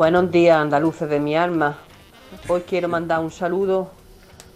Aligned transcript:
Buenos 0.00 0.30
días, 0.30 0.56
andaluces 0.56 1.10
de 1.10 1.20
mi 1.20 1.36
alma. 1.36 1.76
Hoy 2.48 2.62
quiero 2.62 2.88
mandar 2.88 3.20
un 3.20 3.30
saludo 3.30 3.90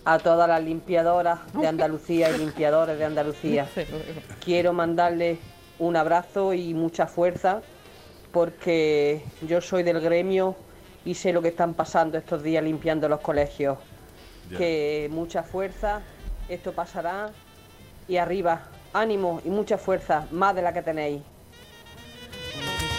a 0.06 0.18
todas 0.18 0.48
las 0.48 0.64
limpiadoras 0.64 1.40
de 1.52 1.66
Andalucía 1.66 2.30
y 2.30 2.38
limpiadores 2.38 2.98
de 2.98 3.04
Andalucía. 3.04 3.68
Quiero 4.42 4.72
mandarles 4.72 5.38
un 5.78 5.96
abrazo 5.96 6.54
y 6.54 6.72
mucha 6.72 7.06
fuerza 7.06 7.60
porque 8.32 9.22
yo 9.46 9.60
soy 9.60 9.82
del 9.82 10.00
gremio 10.00 10.56
y 11.04 11.12
sé 11.12 11.30
lo 11.30 11.42
que 11.42 11.48
están 11.48 11.74
pasando 11.74 12.16
estos 12.16 12.42
días 12.42 12.64
limpiando 12.64 13.06
los 13.06 13.20
colegios. 13.20 13.76
Que 14.56 15.10
mucha 15.12 15.42
fuerza, 15.42 16.00
esto 16.48 16.72
pasará 16.72 17.32
y 18.08 18.16
arriba, 18.16 18.62
ánimo 18.94 19.42
y 19.44 19.50
mucha 19.50 19.76
fuerza, 19.76 20.26
más 20.30 20.54
de 20.54 20.62
la 20.62 20.72
que 20.72 20.80
tenéis. 20.80 21.20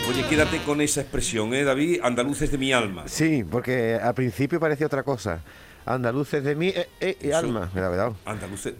Oye, 0.07 0.23
quédate 0.29 0.61
con 0.61 0.81
esa 0.81 1.01
expresión, 1.01 1.51
¿eh, 1.55 1.63
David? 1.63 2.01
Andaluces 2.03 2.51
de 2.51 2.59
mi 2.59 2.71
alma. 2.71 3.07
Sí, 3.07 3.43
porque 3.43 3.95
al 3.95 4.13
principio 4.13 4.59
parecía 4.59 4.85
otra 4.85 5.01
cosa. 5.01 5.41
Andaluces 5.83 6.43
de 6.43 6.55
mi 6.55 6.67
eh, 6.67 6.87
eh, 6.99 7.33
alma, 7.33 7.71
me 7.73 7.81
da 7.81 8.13
Andaluces, 8.25 8.75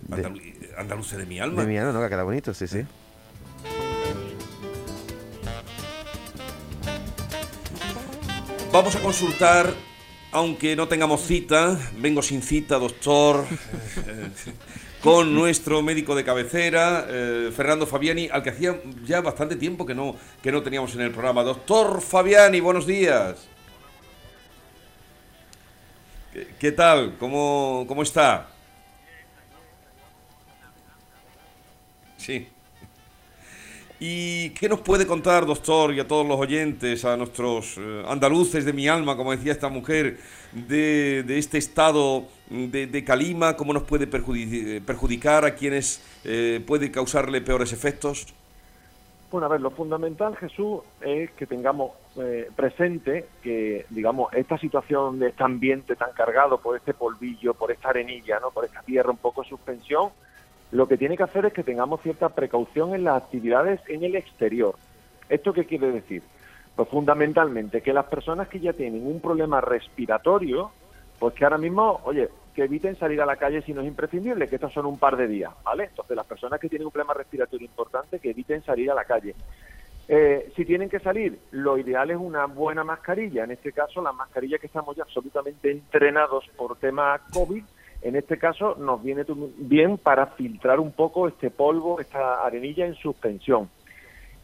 andaluces 0.77 1.17
de 1.17 1.25
mi 1.25 1.39
alma. 1.39 1.61
De 1.61 1.67
mi 1.67 1.77
alma, 1.79 1.93
no, 1.93 2.01
que 2.01 2.09
queda 2.09 2.23
bonito, 2.23 2.53
sí, 2.53 2.67
sí. 2.67 2.85
Vamos 8.71 8.95
a 8.95 8.99
consultar, 8.99 9.73
aunque 10.31 10.75
no 10.75 10.87
tengamos 10.87 11.21
cita, 11.21 11.79
vengo 11.97 12.21
sin 12.21 12.43
cita, 12.43 12.77
doctor, 12.77 13.45
con 15.05 15.35
nuestro 15.35 15.83
médico 15.83 16.15
de 16.15 16.23
cabecera, 16.23 17.05
eh, 17.07 17.51
Fernando 17.55 17.85
Fabiani, 17.85 18.27
al 18.31 18.41
que 18.41 18.49
hacía 18.49 18.81
ya 19.05 19.21
bastante 19.21 19.55
tiempo 19.55 19.85
que 19.85 19.93
no, 19.93 20.15
que 20.41 20.51
no 20.51 20.63
teníamos 20.63 20.95
en 20.95 21.01
el 21.01 21.11
programa. 21.11 21.43
Doctor 21.43 22.01
Fabiani, 22.01 22.59
buenos 22.59 22.87
días. 22.87 23.47
¿Qué, 26.59 26.71
tal? 26.71 27.17
¿Cómo, 27.19 27.85
¿Cómo 27.87 28.01
está? 28.01 28.47
Sí. 32.17 32.47
¿Y 33.99 34.49
qué 34.49 34.67
nos 34.67 34.81
puede 34.81 35.07
contar, 35.07 35.45
doctor, 35.45 35.93
y 35.93 36.01
a 36.01 36.07
todos 36.07 36.27
los 36.27 36.37
oyentes, 36.37 37.05
a 37.05 37.15
nuestros 37.15 37.77
eh, 37.77 38.03
andaluces 38.07 38.65
de 38.65 38.73
mi 38.73 38.89
alma, 38.89 39.15
como 39.15 39.31
decía 39.31 39.53
esta 39.53 39.69
mujer, 39.69 40.17
de, 40.51 41.23
este 41.29 41.57
estado 41.57 42.25
de, 42.49 43.03
calima, 43.05 43.55
cómo 43.55 43.71
nos 43.71 43.83
puede 43.83 44.05
perjudicar, 44.05 45.45
a 45.45 45.55
quienes 45.55 46.01
eh, 46.25 46.61
puede 46.67 46.91
causarle 46.91 47.39
peores 47.39 47.71
efectos? 47.71 48.27
Bueno, 49.31 49.47
a 49.47 49.49
ver, 49.49 49.61
lo 49.61 49.71
fundamental, 49.71 50.35
Jesús, 50.35 50.81
es 50.99 51.31
que 51.31 51.45
tengamos 51.45 51.91
eh, 52.17 52.49
presente 52.53 53.27
que, 53.41 53.85
digamos, 53.89 54.31
esta 54.33 54.57
situación 54.57 55.19
de 55.19 55.29
este 55.29 55.43
ambiente 55.43 55.95
tan 55.95 56.11
cargado 56.11 56.57
por 56.59 56.75
este 56.75 56.93
polvillo, 56.93 57.53
por 57.53 57.71
esta 57.71 57.89
arenilla, 57.89 58.39
¿no? 58.41 58.51
por 58.51 58.65
esta 58.65 58.81
tierra 58.81 59.11
un 59.11 59.17
poco 59.17 59.43
suspensión, 59.45 60.09
lo 60.71 60.87
que 60.87 60.97
tiene 60.97 61.17
que 61.17 61.23
hacer 61.23 61.45
es 61.45 61.53
que 61.53 61.63
tengamos 61.63 62.01
cierta 62.01 62.29
precaución 62.29 62.93
en 62.95 63.03
las 63.03 63.21
actividades 63.23 63.79
en 63.87 64.03
el 64.03 64.15
exterior. 64.15 64.75
¿Esto 65.29 65.53
qué 65.53 65.65
quiere 65.65 65.91
decir? 65.91 66.23
Pues 66.75 66.89
fundamentalmente 66.89 67.81
que 67.81 67.93
las 67.93 68.05
personas 68.05 68.47
que 68.47 68.59
ya 68.59 68.73
tienen 68.73 69.07
un 69.07 69.21
problema 69.21 69.61
respiratorio, 69.61 70.71
pues 71.19 71.33
que 71.33 71.45
ahora 71.45 71.57
mismo, 71.57 72.01
oye, 72.03 72.29
que 72.53 72.63
eviten 72.63 72.97
salir 72.97 73.21
a 73.21 73.25
la 73.25 73.35
calle 73.35 73.61
si 73.61 73.73
no 73.73 73.81
es 73.81 73.87
imprescindible, 73.87 74.47
que 74.47 74.55
estos 74.55 74.73
son 74.73 74.85
un 74.85 74.97
par 74.97 75.17
de 75.17 75.27
días, 75.27 75.51
¿vale? 75.63 75.85
Entonces 75.85 76.15
las 76.15 76.25
personas 76.25 76.59
que 76.59 76.69
tienen 76.69 76.85
un 76.85 76.91
problema 76.91 77.13
respiratorio 77.13 77.65
importante, 77.65 78.19
que 78.19 78.31
eviten 78.31 78.63
salir 78.63 78.89
a 78.89 78.95
la 78.95 79.03
calle. 79.03 79.35
Eh, 80.07 80.51
si 80.55 80.65
tienen 80.65 80.89
que 80.89 80.99
salir, 80.99 81.39
lo 81.51 81.77
ideal 81.77 82.11
es 82.11 82.17
una 82.17 82.45
buena 82.45 82.83
mascarilla, 82.83 83.43
en 83.43 83.51
este 83.51 83.71
caso 83.71 84.01
la 84.01 84.11
mascarilla 84.11 84.57
que 84.57 84.67
estamos 84.67 84.95
ya 84.95 85.03
absolutamente 85.03 85.71
entrenados 85.71 86.45
por 86.55 86.77
tema 86.77 87.19
COVID, 87.33 87.63
en 88.01 88.15
este 88.15 88.37
caso 88.37 88.75
nos 88.75 89.01
viene 89.01 89.25
bien 89.57 89.97
para 89.97 90.27
filtrar 90.27 90.79
un 90.79 90.91
poco 90.91 91.27
este 91.27 91.49
polvo, 91.49 91.99
esta 91.99 92.45
arenilla 92.45 92.85
en 92.85 92.95
suspensión. 92.95 93.69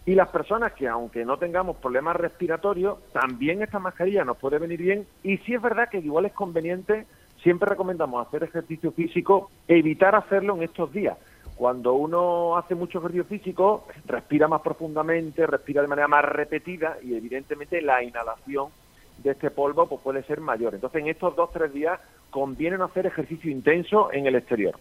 Y 0.05 0.15
las 0.15 0.29
personas 0.29 0.73
que 0.73 0.87
aunque 0.87 1.25
no 1.25 1.37
tengamos 1.37 1.77
problemas 1.77 2.15
respiratorios, 2.15 2.97
también 3.11 3.61
esta 3.61 3.77
mascarilla 3.77 4.25
nos 4.25 4.37
puede 4.37 4.57
venir 4.57 4.81
bien 4.81 5.05
y 5.23 5.37
si 5.39 5.53
es 5.53 5.61
verdad 5.61 5.89
que 5.89 5.99
igual 5.99 6.25
es 6.25 6.33
conveniente, 6.33 7.05
siempre 7.43 7.69
recomendamos 7.69 8.25
hacer 8.25 8.43
ejercicio 8.43 8.91
físico, 8.91 9.51
evitar 9.67 10.15
hacerlo 10.15 10.55
en 10.55 10.63
estos 10.63 10.91
días. 10.91 11.17
Cuando 11.55 11.93
uno 11.93 12.57
hace 12.57 12.73
mucho 12.73 12.97
ejercicio 12.97 13.25
físico, 13.25 13.85
respira 14.07 14.47
más 14.47 14.61
profundamente, 14.61 15.45
respira 15.45 15.83
de 15.83 15.87
manera 15.87 16.07
más 16.07 16.25
repetida 16.25 16.97
y 17.03 17.13
evidentemente 17.13 17.81
la 17.83 18.01
inhalación 18.03 18.69
de 19.17 19.31
este 19.31 19.51
polvo 19.51 19.87
pues, 19.87 20.01
puede 20.01 20.23
ser 20.23 20.41
mayor. 20.41 20.75
Entonces 20.75 21.01
en 21.01 21.09
estos 21.09 21.35
dos 21.35 21.49
o 21.49 21.53
tres 21.53 21.73
días 21.73 21.99
conviene 22.29 22.77
no 22.77 22.85
hacer 22.85 23.05
ejercicio 23.05 23.51
intenso 23.51 24.11
en 24.11 24.25
el 24.25 24.35
exterior. 24.35 24.75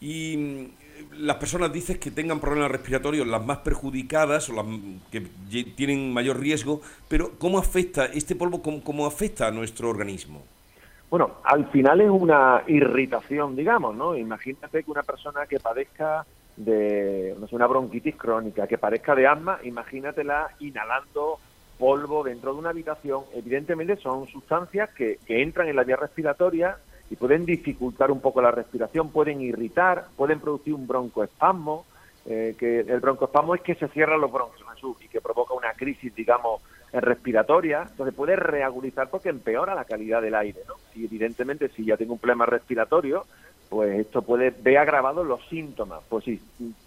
Y 0.00 0.36
mm, 0.36 0.82
las 1.24 1.36
personas 1.36 1.72
dices 1.72 1.98
que 1.98 2.10
tengan 2.10 2.40
problemas 2.40 2.70
respiratorios, 2.70 3.26
las 3.26 3.44
más 3.44 3.58
perjudicadas 3.58 4.48
o 4.50 4.54
las 4.54 4.66
que 5.10 5.20
tienen 5.76 6.12
mayor 6.12 6.38
riesgo, 6.38 6.80
pero 7.08 7.32
¿cómo 7.38 7.58
afecta 7.58 8.06
este 8.06 8.36
polvo, 8.36 8.62
cómo, 8.62 9.06
afecta 9.06 9.48
a 9.48 9.50
nuestro 9.50 9.88
organismo? 9.88 10.42
Bueno, 11.10 11.36
al 11.44 11.66
final 11.70 12.00
es 12.00 12.10
una 12.10 12.62
irritación, 12.66 13.54
digamos, 13.54 13.94
¿no? 13.94 14.16
Imagínate 14.16 14.82
que 14.82 14.90
una 14.90 15.02
persona 15.02 15.46
que 15.46 15.60
padezca 15.60 16.24
de 16.56 17.34
no 17.38 17.46
sé, 17.46 17.56
una 17.56 17.66
bronquitis 17.66 18.16
crónica, 18.16 18.66
que 18.66 18.78
padezca 18.78 19.14
de 19.14 19.26
asma, 19.26 19.58
imagínatela 19.62 20.50
inhalando 20.60 21.38
polvo 21.78 22.22
dentro 22.22 22.52
de 22.52 22.58
una 22.58 22.70
habitación, 22.70 23.24
evidentemente 23.34 23.96
son 23.96 24.26
sustancias 24.28 24.90
que, 24.90 25.18
entran 25.26 25.68
en 25.68 25.76
la 25.76 25.84
vía 25.84 25.96
respiratoria 25.96 26.76
y 27.10 27.16
pueden 27.16 27.44
dificultar 27.44 28.10
un 28.10 28.20
poco 28.20 28.40
la 28.40 28.50
respiración, 28.50 29.10
pueden 29.10 29.40
irritar, 29.40 30.06
pueden 30.16 30.40
producir 30.40 30.74
un 30.74 30.86
broncoespasmo, 30.86 31.84
eh, 32.26 32.54
que 32.58 32.80
el 32.80 33.00
broncoespasmo 33.00 33.54
es 33.54 33.62
que 33.62 33.74
se 33.74 33.88
cierran 33.88 34.20
los 34.20 34.30
bronquios 34.30 34.62
y 35.00 35.08
que 35.08 35.20
provoca 35.20 35.54
una 35.54 35.72
crisis, 35.72 36.14
digamos, 36.14 36.62
respiratoria, 36.92 37.86
entonces 37.88 38.14
puede 38.14 38.36
reagudizar 38.36 39.08
porque 39.08 39.30
empeora 39.30 39.74
la 39.74 39.84
calidad 39.84 40.20
del 40.20 40.34
aire, 40.34 40.60
¿no? 40.68 40.74
Y 40.94 41.06
evidentemente 41.06 41.68
si 41.70 41.84
ya 41.84 41.96
tengo 41.96 42.14
un 42.14 42.18
problema 42.18 42.44
respiratorio, 42.44 43.24
pues 43.70 44.00
esto 44.00 44.20
puede 44.22 44.50
ver 44.50 44.78
agravados 44.78 45.26
los 45.26 45.40
síntomas, 45.48 46.00
pues 46.08 46.24
sí, 46.24 46.40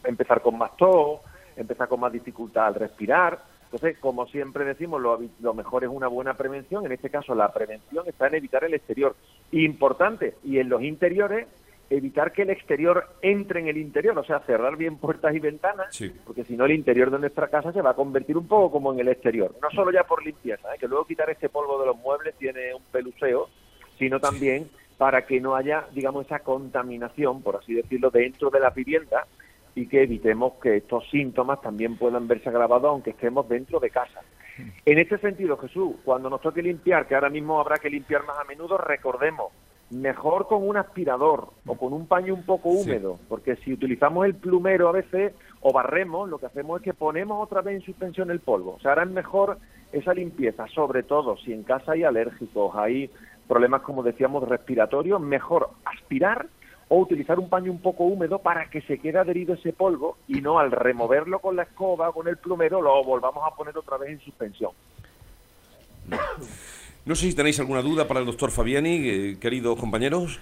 empezar 0.03 0.41
con 0.41 0.57
más 0.57 0.78
tos, 0.78 1.22
empezar 1.56 1.88
con 1.88 2.00
más 2.00 2.12
dificultad 2.12 2.67
al 2.67 2.75
respirar, 2.75 3.40
entonces, 3.66 3.98
como 4.00 4.28
siempre 4.28 4.64
decimos, 4.64 5.02
lo, 5.02 5.53
mejor 5.53 5.84
es 5.84 5.90
una 5.90 6.08
buena 6.08 6.36
prevención. 6.36 6.86
En 6.86 6.92
este 6.92 7.09
caso, 7.09 7.36
la 7.36 7.52
prevención 7.52 8.08
está 8.08 8.28
en 8.28 8.36
evitar 8.36 8.64
el 8.64 8.74
exterior. 8.74 9.16
Importante, 9.52 10.36
y 10.44 10.59
en 10.59 10.70
los 10.70 10.81
interiores, 10.81 11.48
evitar 11.90 12.31
que 12.31 12.44
el 12.44 12.52
exterior 12.52 13.08
entre 13.22 13.59
en 13.59 13.68
el 13.68 13.78
interior, 13.78 14.18
o 14.18 14.24
sea, 14.24 14.40
cerrar 14.40 14.78
bien 14.78 14.98
puertas 14.98 15.36
y 15.36 15.40
ventanas, 15.40 15.88
porque 16.26 16.44
si 16.44 16.56
no 16.56 16.66
el 16.66 16.72
interior 16.72 17.12
de 17.12 17.20
nuestra 17.20 17.48
casa 17.48 17.72
se 17.74 17.81
va 17.81 17.92
a 17.92 17.96
convertir 17.96 18.38
un 18.38 18.48
poco 18.48 18.72
como 18.72 18.94
en 18.94 19.00
el 19.00 19.09
exterior. 19.09 19.53
No 19.62 19.70
solo 19.72 19.92
ya 19.92 20.03
por 20.03 20.24
limpieza, 20.24 20.74
¿eh? 20.74 20.78
que 20.80 20.88
luego 20.88 21.06
quitar 21.06 21.30
este 21.30 21.50
polvo 21.50 21.80
de 21.80 21.88
los 21.88 21.97
muebles 21.97 22.36
tiene 22.36 22.74
un 22.74 22.84
peluseo, 22.92 23.50
sino 23.97 24.20
también 24.20 24.70
para 24.97 25.26
que 25.26 25.42
no 25.42 25.56
haya, 25.56 25.86
digamos, 25.94 26.26
esa 26.26 26.40
contaminación, 26.40 27.42
por 27.42 27.58
así 27.58 27.74
decirlo, 27.74 28.09
dentro 28.09 28.50
de 28.50 28.59
la 28.59 28.70
vivienda 28.70 29.28
y 29.75 29.88
que 29.88 30.03
evitemos 30.03 30.53
que 30.62 30.78
estos 30.78 31.08
síntomas 31.09 31.62
también 31.62 31.97
puedan 31.97 32.28
verse 32.28 32.50
agravados 32.50 32.90
aunque 32.90 33.12
estemos 33.12 33.47
dentro 33.47 33.80
de 33.80 33.90
casa. 33.90 34.22
En 34.86 34.97
este 34.97 35.18
sentido, 35.18 35.58
Jesús, 35.58 35.96
cuando 36.06 36.30
nos 36.30 36.41
toque 36.41 36.62
limpiar, 36.62 37.08
que 37.08 37.16
ahora 37.16 37.30
mismo 37.30 37.59
habrá 37.59 37.75
que 37.75 37.90
limpiar 37.90 38.25
más 38.25 38.40
a 38.40 38.46
menudo, 38.46 38.78
recordemos, 38.78 39.52
mejor 39.91 40.47
con 40.47 40.68
un 40.68 40.78
aspirador 40.78 41.50
o 41.66 41.75
con 41.75 41.91
un 41.91 42.08
paño 42.08 42.34
un 42.34 42.44
poco 42.44 42.69
húmedo, 42.69 43.19
porque 43.28 43.58
si 43.58 43.74
utilizamos 43.74 44.25
el 44.25 44.35
plumero 44.35 44.88
a 44.88 44.94
veces 44.94 45.34
o 45.59 45.74
barremos, 45.74 46.30
lo 46.30 46.38
que 46.38 46.46
hacemos 46.46 46.80
es 46.80 46.84
que 46.85 46.94
ponemos 46.94 47.44
otra 47.44 47.62
vez 47.62 47.75
en 47.75 47.81
suspensión 47.81 48.31
el 48.31 48.40
polvo. 48.40 48.75
O 48.75 48.80
sea, 48.80 48.91
ahora 48.91 49.03
es 49.03 49.09
mejor 49.09 49.58
esa 49.91 50.14
limpieza, 50.14 50.68
sobre 50.68 51.03
todo 51.03 51.38
si 51.38 51.52
en 51.52 51.64
casa 51.64 51.91
hay 51.91 52.03
alérgicos, 52.03 52.73
hay 52.76 53.09
problemas, 53.47 53.82
como 53.82 54.03
decíamos, 54.03 54.47
respiratorios, 54.47 55.20
mejor 55.22 55.70
aspirar 55.84 56.47
o 56.87 56.97
utilizar 56.99 57.40
un 57.40 57.49
paño 57.49 57.72
un 57.72 57.82
poco 57.82 58.03
húmedo 58.03 58.40
para 58.40 58.70
que 58.70 58.82
se 58.82 58.99
quede 58.99 59.17
adherido 59.17 59.55
ese 59.55 59.73
polvo 59.73 60.17
y 60.28 60.41
no 60.41 60.59
al 60.59 60.72
removerlo 60.72 61.40
con 61.40 61.55
la 61.55 61.64
escoba 61.64 62.09
o 62.09 62.14
con 62.14 62.28
el 62.28 62.37
plumero 62.37 62.82
lo 62.82 63.03
volvamos 63.03 63.43
a 63.46 63.55
poner 63.55 63.78
otra 63.78 63.97
vez 63.97 64.11
en 64.11 64.20
suspensión. 64.20 64.72
No 67.05 67.13
sé 67.13 67.29
si 67.29 67.35
tenéis 67.35 67.59
alguna 67.59 67.84
duda 67.84 68.07
para 68.07 68.19
el 68.19 68.25
doctor 68.25 68.49
Fabiani, 68.49 68.96
eh, 69.07 69.37
queridos 69.40 69.79
compañeros. 69.79 70.40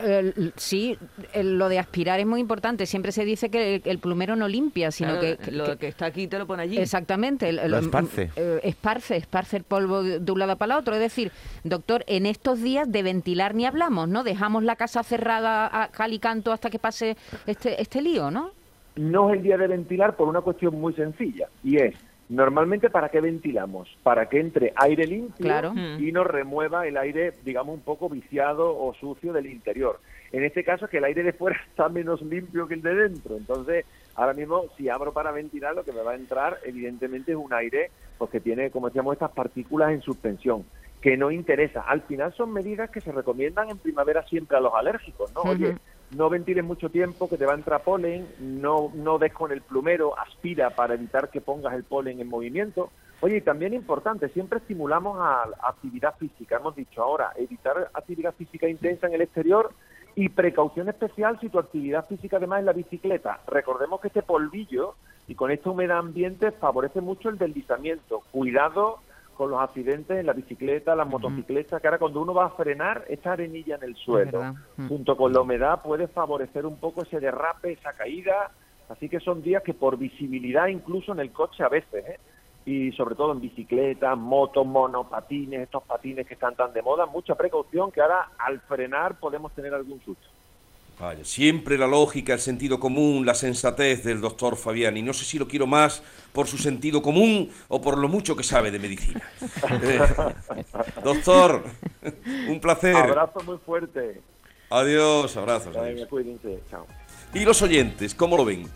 sí, 0.55 0.97
lo 1.35 1.67
de 1.67 1.77
aspirar 1.77 2.21
es 2.21 2.25
muy 2.25 2.39
importante. 2.39 2.85
Siempre 2.85 3.11
se 3.11 3.25
dice 3.25 3.49
que 3.49 3.81
el, 3.83 3.99
plumero 3.99 4.37
no 4.37 4.47
limpia, 4.47 4.89
sino 4.89 5.19
que, 5.19 5.37
Lo 5.51 5.77
que 5.77 5.89
está 5.89 6.05
aquí 6.05 6.27
te 6.27 6.39
lo 6.39 6.47
pone 6.47 6.63
allí. 6.63 6.77
Exactamente. 6.77 7.51
lo 7.51 7.77
esparce. 7.77 8.29
Eh, 8.37 8.61
esparce, 8.63 9.17
esparce 9.17 9.57
el 9.57 9.63
polvo 9.63 10.03
de, 10.03 10.31
un 10.31 10.39
lado 10.39 10.55
para 10.55 10.75
el 10.75 10.79
otro. 10.79 10.93
Es 10.93 11.01
decir, 11.01 11.33
doctor, 11.65 12.05
en 12.07 12.25
estos 12.25 12.61
días 12.61 12.89
de 12.89 13.03
ventilar 13.03 13.55
ni 13.55 13.65
hablamos, 13.65 14.07
¿no? 14.07 14.23
Dejamos 14.23 14.63
la 14.63 14.77
casa 14.77 15.03
cerrada 15.03 15.69
a 15.83 15.89
cal 15.89 16.13
y 16.13 16.19
canto 16.19 16.53
hasta 16.53 16.69
que 16.69 16.79
pase 16.79 17.17
este, 17.45 17.81
este 17.81 18.01
lío, 18.01 18.31
¿no? 18.31 18.51
No 18.95 19.31
es 19.31 19.37
el 19.37 19.43
día 19.43 19.57
de 19.57 19.67
ventilar 19.67 20.15
por 20.15 20.29
una 20.29 20.39
cuestión 20.39 20.79
muy 20.79 20.93
sencilla, 20.93 21.49
y 21.63 21.77
es 21.77 21.95
Normalmente, 22.29 22.89
¿para 22.89 23.09
qué 23.09 23.21
ventilamos? 23.21 23.89
Para 24.01 24.27
que 24.29 24.39
entre 24.39 24.73
aire 24.75 25.05
limpio 25.05 25.45
Claro. 25.45 25.73
y 25.99 26.11
nos 26.11 26.25
remueva 26.25 26.87
el 26.87 26.97
aire, 26.97 27.33
digamos, 27.43 27.75
un 27.75 27.81
poco 27.81 28.09
viciado 28.09 28.77
o 28.77 28.93
sucio 28.93 29.33
del 29.33 29.47
interior. 29.47 29.99
En 30.31 30.43
este 30.43 30.63
caso, 30.63 30.85
es 30.85 30.91
que 30.91 30.97
el 30.97 31.03
aire 31.03 31.21
de 31.23 31.33
fuera 31.33 31.59
está 31.69 31.89
menos 31.89 32.21
limpio 32.21 32.67
que 32.67 32.75
el 32.75 32.81
de 32.81 32.95
dentro. 32.95 33.37
Entonces, 33.37 33.85
ahora 34.15 34.33
mismo, 34.33 34.65
si 34.77 34.89
abro 34.89 35.13
para 35.13 35.31
ventilar, 35.31 35.75
lo 35.75 35.83
que 35.83 35.91
me 35.91 36.01
va 36.01 36.13
a 36.13 36.15
entrar, 36.15 36.59
evidentemente, 36.63 37.31
es 37.33 37.37
un 37.37 37.53
aire 37.53 37.91
pues, 38.17 38.31
que 38.31 38.39
tiene, 38.39 38.71
como 38.71 38.87
decíamos, 38.87 39.13
estas 39.13 39.31
partículas 39.31 39.91
en 39.91 40.01
suspensión 40.01 40.65
que 41.01 41.17
no 41.17 41.31
interesa. 41.31 41.81
Al 41.81 42.01
final 42.03 42.33
son 42.33 42.53
medidas 42.53 42.89
que 42.89 43.01
se 43.01 43.11
recomiendan 43.11 43.69
en 43.69 43.77
primavera 43.77 44.23
siempre 44.23 44.55
a 44.55 44.61
los 44.61 44.73
alérgicos, 44.73 45.33
¿no? 45.33 45.41
Oye. 45.41 45.75
No 46.15 46.29
ventiles 46.29 46.63
mucho 46.63 46.89
tiempo, 46.89 47.29
que 47.29 47.37
te 47.37 47.45
va 47.45 47.53
a 47.53 47.55
entrar 47.55 47.83
polen, 47.83 48.27
no, 48.39 48.91
no 48.93 49.17
des 49.17 49.33
con 49.33 49.51
el 49.51 49.61
plumero, 49.61 50.17
aspira 50.17 50.69
para 50.71 50.93
evitar 50.93 51.29
que 51.29 51.41
pongas 51.41 51.73
el 51.73 51.83
polen 51.83 52.19
en 52.19 52.27
movimiento. 52.27 52.89
Oye, 53.21 53.37
y 53.37 53.41
también 53.41 53.73
importante, 53.73 54.29
siempre 54.29 54.59
estimulamos 54.59 55.17
a, 55.19 55.43
actividad 55.67 56.15
física, 56.17 56.57
hemos 56.57 56.75
dicho 56.75 57.01
ahora, 57.01 57.31
evitar 57.37 57.89
actividad 57.93 58.33
física 58.33 58.67
intensa 58.67 59.07
en 59.07 59.13
el 59.13 59.21
exterior 59.21 59.71
y 60.15 60.29
precaución 60.29 60.89
especial 60.89 61.39
si 61.39 61.49
tu 61.49 61.57
actividad 61.57 62.05
física 62.07 62.37
además 62.37 62.59
es 62.59 62.65
la 62.65 62.73
bicicleta. 62.73 63.39
Recordemos 63.47 63.99
que 64.01 64.07
este 64.07 64.21
polvillo 64.21 64.95
y 65.27 65.35
con 65.35 65.51
esta 65.51 65.69
humedad 65.69 65.99
ambiente 65.99 66.51
favorece 66.51 67.01
mucho 67.01 67.29
el 67.29 67.37
deslizamiento. 67.37 68.21
Cuidado 68.31 68.99
con 69.33 69.51
los 69.51 69.59
accidentes 69.59 70.17
en 70.17 70.25
la 70.25 70.33
bicicleta, 70.33 70.95
las 70.95 71.07
motocicletas, 71.07 71.81
que 71.81 71.87
ahora 71.87 71.99
cuando 71.99 72.21
uno 72.21 72.33
va 72.33 72.45
a 72.45 72.49
frenar, 72.51 73.05
esta 73.09 73.33
arenilla 73.33 73.75
en 73.75 73.83
el 73.83 73.95
suelo, 73.95 74.55
junto 74.87 75.17
con 75.17 75.33
la 75.33 75.41
humedad, 75.41 75.81
puede 75.81 76.07
favorecer 76.07 76.65
un 76.65 76.77
poco 76.77 77.03
ese 77.03 77.19
derrape, 77.19 77.73
esa 77.73 77.93
caída. 77.93 78.51
Así 78.89 79.09
que 79.09 79.19
son 79.19 79.41
días 79.41 79.63
que 79.63 79.73
por 79.73 79.97
visibilidad, 79.97 80.67
incluso 80.67 81.13
en 81.13 81.19
el 81.19 81.31
coche 81.31 81.63
a 81.63 81.69
veces, 81.69 82.05
¿eh? 82.05 82.19
y 82.65 82.91
sobre 82.93 83.15
todo 83.15 83.33
en 83.33 83.41
bicicletas, 83.41 84.17
motos, 84.17 84.65
monopatines, 84.65 85.61
estos 85.61 85.83
patines 85.83 86.27
que 86.27 86.35
están 86.35 86.55
tan 86.55 86.73
de 86.73 86.81
moda, 86.81 87.05
mucha 87.05 87.35
precaución 87.35 87.91
que 87.91 88.01
ahora 88.01 88.31
al 88.37 88.61
frenar 88.61 89.19
podemos 89.19 89.51
tener 89.53 89.73
algún 89.73 89.99
susto. 90.01 90.27
Vaya, 90.99 91.25
siempre 91.25 91.77
la 91.77 91.87
lógica, 91.87 92.33
el 92.33 92.39
sentido 92.39 92.79
común, 92.79 93.25
la 93.25 93.33
sensatez 93.33 94.03
del 94.03 94.21
doctor 94.21 94.55
Fabián. 94.55 94.95
Y 94.95 95.01
no 95.01 95.13
sé 95.13 95.25
si 95.25 95.39
lo 95.39 95.47
quiero 95.47 95.67
más 95.67 96.03
por 96.31 96.47
su 96.47 96.57
sentido 96.57 97.01
común 97.01 97.49
o 97.67 97.81
por 97.81 97.97
lo 97.97 98.07
mucho 98.07 98.35
que 98.35 98.43
sabe 98.43 98.71
de 98.71 98.79
medicina. 98.79 99.21
Eh, 99.83 99.99
doctor, 101.03 101.63
un 102.47 102.59
placer. 102.59 102.95
Abrazo 102.95 103.41
muy 103.45 103.57
fuerte. 103.57 104.21
Adiós, 104.69 105.35
abrazos. 105.35 105.73
Venga, 105.73 105.87
adiós. 105.87 106.09
cuídense. 106.09 106.59
Chao. 106.69 106.85
Y 107.33 107.43
los 107.43 107.61
oyentes, 107.61 108.13
¿cómo 108.13 108.37
lo 108.37 108.45
ven? 108.45 108.67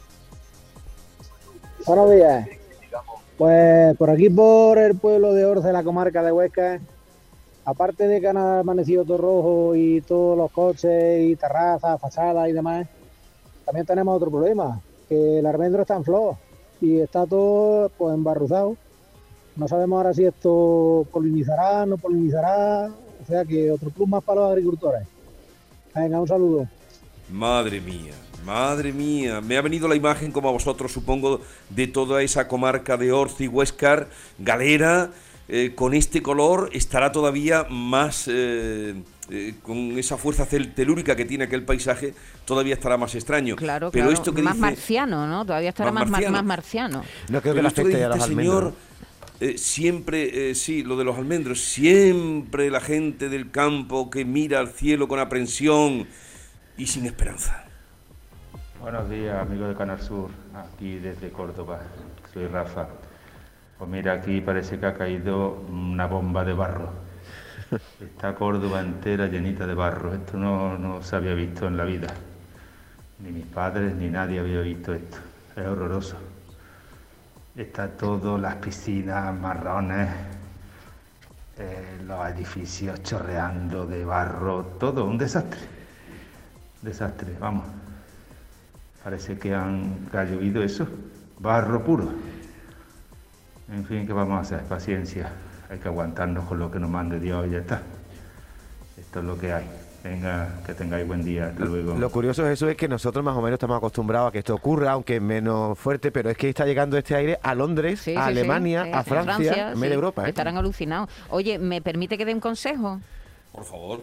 Buenos 1.85 2.11
días. 2.11 2.47
Pues 3.37 3.95
por 3.97 4.09
aquí, 4.09 4.29
por 4.29 4.79
el 4.79 4.97
pueblo 4.97 5.33
de 5.33 5.45
Orce, 5.45 5.71
la 5.71 5.83
comarca 5.83 6.23
de 6.23 6.31
Huesca, 6.31 6.79
aparte 7.67 8.07
de 8.07 8.21
que 8.21 8.29
han 8.29 8.37
amanecido 8.37 9.03
todo 9.03 9.17
rojo 9.17 9.75
y 9.75 9.99
todos 9.99 10.37
los 10.37 10.49
coches 10.51 11.21
y 11.21 11.35
terrazas, 11.35 11.99
fachadas 11.99 12.47
y 12.47 12.53
demás, 12.53 12.87
también 13.65 13.85
tenemos 13.85 14.15
otro 14.15 14.31
problema, 14.31 14.79
que 15.09 15.39
el 15.39 15.45
almendro 15.45 15.81
está 15.81 15.97
en 15.97 16.05
flor 16.05 16.35
y 16.79 16.99
está 16.99 17.25
todo 17.25 17.89
pues 17.97 18.13
embarruzado. 18.13 18.77
No 19.57 19.67
sabemos 19.67 19.97
ahora 19.97 20.13
si 20.13 20.23
esto 20.23 21.05
polinizará, 21.11 21.85
no 21.85 21.97
polinizará, 21.97 22.87
o 22.87 23.25
sea 23.27 23.43
que 23.43 23.69
otro 23.69 23.89
plus 23.89 24.07
más 24.07 24.23
para 24.23 24.41
los 24.41 24.51
agricultores. 24.51 25.05
Venga, 25.93 26.21
un 26.21 26.27
saludo. 26.27 26.67
Madre 27.29 27.81
mía, 27.81 28.13
madre 28.45 28.93
mía. 28.93 29.41
Me 29.41 29.57
ha 29.57 29.61
venido 29.61 29.89
la 29.89 29.95
imagen, 29.97 30.31
como 30.31 30.47
a 30.47 30.53
vosotros 30.53 30.93
supongo, 30.93 31.41
de 31.69 31.87
toda 31.87 32.23
esa 32.23 32.47
comarca 32.47 32.95
de 32.95 33.11
Orci, 33.11 33.49
Huescar, 33.49 34.07
Galera. 34.39 35.11
Eh, 35.49 35.73
con 35.75 35.93
este 35.93 36.21
color 36.21 36.69
estará 36.73 37.11
todavía 37.11 37.65
más, 37.69 38.27
eh, 38.27 38.95
eh, 39.29 39.55
con 39.63 39.97
esa 39.97 40.17
fuerza 40.17 40.45
telúrica 40.47 41.15
que 41.15 41.25
tiene 41.25 41.45
aquel 41.45 41.63
paisaje, 41.63 42.13
todavía 42.45 42.73
estará 42.73 42.97
más 42.97 43.15
extraño. 43.15 43.55
Claro, 43.55 43.91
Pero 43.91 44.05
claro. 44.07 44.13
esto 44.19 44.33
que 44.33 44.41
más 44.41 44.53
dice, 44.55 44.61
marciano, 44.61 45.27
¿no? 45.27 45.45
Todavía 45.45 45.69
estará 45.69 45.91
Más 45.91 46.03
más, 46.03 46.09
mar- 46.11 46.21
marciano. 46.21 46.37
más 46.37 46.45
marciano. 46.45 47.03
No 47.29 47.41
creo 47.41 47.53
que 47.53 47.61
Pero 47.61 47.73
que 47.73 47.81
afecte 47.81 48.03
a 48.03 48.07
dice 48.07 48.09
los 48.09 48.17
este 48.17 48.35
señor, 48.35 48.55
almendros. 48.63 48.73
eh, 49.39 49.57
siempre, 49.57 50.49
eh, 50.51 50.55
sí, 50.55 50.83
lo 50.83 50.97
de 50.97 51.03
los 51.05 51.17
almendros, 51.17 51.61
siempre 51.61 52.69
la 52.71 52.81
gente 52.81 53.29
del 53.29 53.51
campo 53.51 54.09
que 54.09 54.25
mira 54.25 54.59
al 54.59 54.69
cielo 54.69 55.07
con 55.07 55.19
aprensión 55.19 56.07
y 56.77 56.87
sin 56.87 57.05
esperanza. 57.05 57.63
Buenos 58.81 59.09
días, 59.09 59.41
amigos 59.41 59.69
de 59.69 59.75
Canal 59.75 60.01
Sur, 60.01 60.29
aquí 60.55 60.99
desde 60.99 61.29
Córdoba. 61.31 61.81
Soy 62.33 62.47
Rafa. 62.47 62.87
Pues 63.77 63.89
mira, 63.89 64.13
aquí 64.13 64.41
parece 64.41 64.79
que 64.79 64.87
ha 64.87 64.93
caído 64.95 65.51
una 65.69 66.07
bomba 66.07 66.43
de 66.43 66.53
barro. 66.53 66.89
Está 68.01 68.33
Córdoba 68.33 68.81
entera 68.81 69.27
llenita 69.27 69.67
de 69.67 69.75
barro. 69.75 70.13
Esto 70.15 70.37
no, 70.37 70.77
no 70.77 71.03
se 71.03 71.15
había 71.15 71.35
visto 71.35 71.67
en 71.67 71.77
la 71.77 71.83
vida. 71.83 72.07
Ni 73.19 73.31
mis 73.31 73.45
padres 73.45 73.93
ni 73.95 74.09
nadie 74.09 74.39
había 74.39 74.61
visto 74.61 74.93
esto. 74.93 75.17
Es 75.55 75.65
horroroso. 75.65 76.17
Está 77.55 77.87
todo, 77.87 78.37
las 78.37 78.55
piscinas 78.55 79.33
marrones, 79.35 80.09
eh, 81.57 81.99
los 82.05 82.27
edificios 82.27 83.01
chorreando 83.01 83.85
de 83.87 84.05
barro, 84.05 84.63
todo 84.79 85.05
un 85.05 85.17
desastre. 85.17 85.61
Desastre, 86.81 87.33
vamos. 87.39 87.65
Parece 89.03 89.39
que 89.39 89.55
han 89.55 90.07
que 90.11 90.17
ha 90.17 90.23
llovido 90.25 90.61
eso, 90.61 90.87
barro 91.39 91.83
puro. 91.83 92.36
En 93.71 93.85
fin, 93.85 94.07
¿qué 94.07 94.13
vamos 94.13 94.37
a 94.37 94.41
hacer? 94.41 94.61
Paciencia. 94.67 95.29
Hay 95.69 95.79
que 95.79 95.87
aguantarnos 95.87 96.45
con 96.45 96.59
lo 96.59 96.71
que 96.71 96.79
nos 96.79 96.89
mande 96.89 97.19
Dios 97.19 97.47
y 97.47 97.51
ya 97.51 97.59
está. 97.59 97.81
Esto 98.97 99.19
es 99.19 99.25
lo 99.25 99.37
que 99.37 99.51
hay. 99.51 99.65
Venga, 100.03 100.61
que 100.65 100.73
tengáis 100.73 101.05
buen 101.05 101.23
día. 101.23 101.47
Hasta 101.47 101.65
luego. 101.65 101.95
Lo 101.95 102.09
curioso 102.09 102.43
de 102.43 102.53
eso 102.53 102.69
es 102.69 102.77
que 102.77 102.87
nosotros 102.87 103.25
más 103.25 103.35
o 103.35 103.41
menos 103.41 103.53
estamos 103.53 103.77
acostumbrados 103.77 104.29
a 104.29 104.31
que 104.31 104.39
esto 104.39 104.55
ocurra, 104.55 104.91
aunque 104.91 105.19
menos 105.19 105.77
fuerte, 105.77 106.11
pero 106.11 106.29
es 106.29 106.37
que 106.37 106.47
está 106.47 106.65
llegando 106.65 106.97
este 106.97 107.15
aire 107.15 107.39
a 107.43 107.53
Londres, 107.53 107.99
Sí, 108.01 108.11
a 108.15 108.23
sí, 108.23 108.29
Alemania, 108.29 108.85
sí, 108.85 108.91
a 108.93 109.03
Francia, 109.03 109.71
en 109.71 109.79
medio 109.79 109.83
sí. 109.83 109.87
de 109.89 109.93
Europa. 109.95 110.25
¿eh? 110.25 110.29
Estarán 110.29 110.55
alucinados. 110.55 111.09
Oye, 111.29 111.59
¿me 111.59 111.81
permite 111.81 112.17
que 112.17 112.25
dé 112.25 112.33
un 112.33 112.39
consejo? 112.39 113.01
Por 113.51 113.65
favor. 113.65 114.01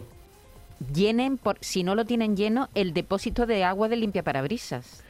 Llenen, 0.93 1.37
por, 1.37 1.57
si 1.61 1.83
no 1.83 1.95
lo 1.95 2.05
tienen 2.05 2.35
lleno, 2.35 2.69
el 2.75 2.93
depósito 2.93 3.45
de 3.47 3.63
agua 3.63 3.87
de 3.87 3.95
limpia 3.95 4.21
parabrisas. 4.21 5.01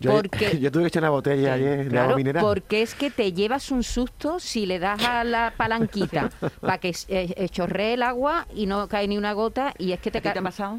Yo, 0.00 0.12
porque- 0.12 0.58
yo 0.60 0.72
tuve 0.72 0.84
que 0.84 0.88
echar 0.88 1.02
una 1.02 1.10
botella 1.10 1.52
ayer 1.54 1.84
de 1.84 1.88
Claro, 1.90 2.04
agua 2.06 2.16
mineral. 2.16 2.42
porque 2.42 2.82
es 2.82 2.94
que 2.94 3.10
te 3.10 3.32
llevas 3.32 3.70
un 3.70 3.82
susto 3.82 4.40
si 4.40 4.66
le 4.66 4.78
das 4.78 5.04
a 5.04 5.22
la 5.24 5.52
palanquita 5.56 6.30
para 6.60 6.78
que 6.78 6.88
eh, 7.08 7.34
eh, 7.36 7.48
chorree 7.50 7.94
el 7.94 8.02
agua 8.02 8.46
y 8.54 8.66
no 8.66 8.88
cae 8.88 9.06
ni 9.06 9.18
una 9.18 9.32
gota 9.34 9.74
y 9.78 9.92
es 9.92 10.00
que 10.00 10.10
te, 10.10 10.18
¿A 10.18 10.22
ti 10.22 10.30
te 10.32 10.38
ha 10.38 10.42
pasado? 10.42 10.78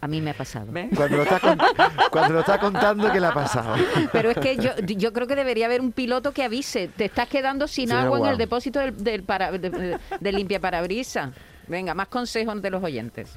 A 0.00 0.06
mí 0.06 0.20
me 0.20 0.32
ha 0.32 0.34
pasado. 0.34 0.66
Cuando 0.94 1.16
lo 1.16 1.22
está, 1.22 1.40
con- 1.40 1.58
cuando 2.10 2.34
lo 2.34 2.40
está 2.40 2.58
contando, 2.60 3.10
¿qué 3.10 3.18
le 3.20 3.26
ha 3.26 3.32
pasado? 3.32 3.74
Pero 4.12 4.30
es 4.32 4.36
que 4.36 4.56
yo, 4.58 4.72
yo 4.84 5.14
creo 5.14 5.26
que 5.26 5.34
debería 5.34 5.64
haber 5.64 5.80
un 5.80 5.92
piloto 5.92 6.32
que 6.32 6.42
avise, 6.44 6.88
te 6.88 7.06
estás 7.06 7.26
quedando 7.28 7.66
sin 7.66 7.88
Sin 7.88 7.96
agua 7.96 8.18
en 8.18 8.26
el 8.26 8.36
depósito 8.36 8.80
del, 8.80 9.02
del 9.02 9.22
para- 9.22 9.50
de, 9.52 9.70
de- 9.70 9.98
de 10.20 10.32
limpia 10.32 10.60
parabrisas. 10.60 11.30
Venga, 11.68 11.94
más 11.94 12.08
consejos 12.08 12.60
de 12.60 12.68
los 12.68 12.84
oyentes. 12.84 13.32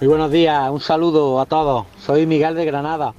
Muy 0.00 0.08
buenos 0.08 0.32
días, 0.32 0.68
un 0.70 0.80
saludo 0.80 1.40
a 1.40 1.46
todos. 1.46 1.86
Soy 2.00 2.26
Miguel 2.26 2.56
de 2.56 2.64
Granada. 2.64 3.14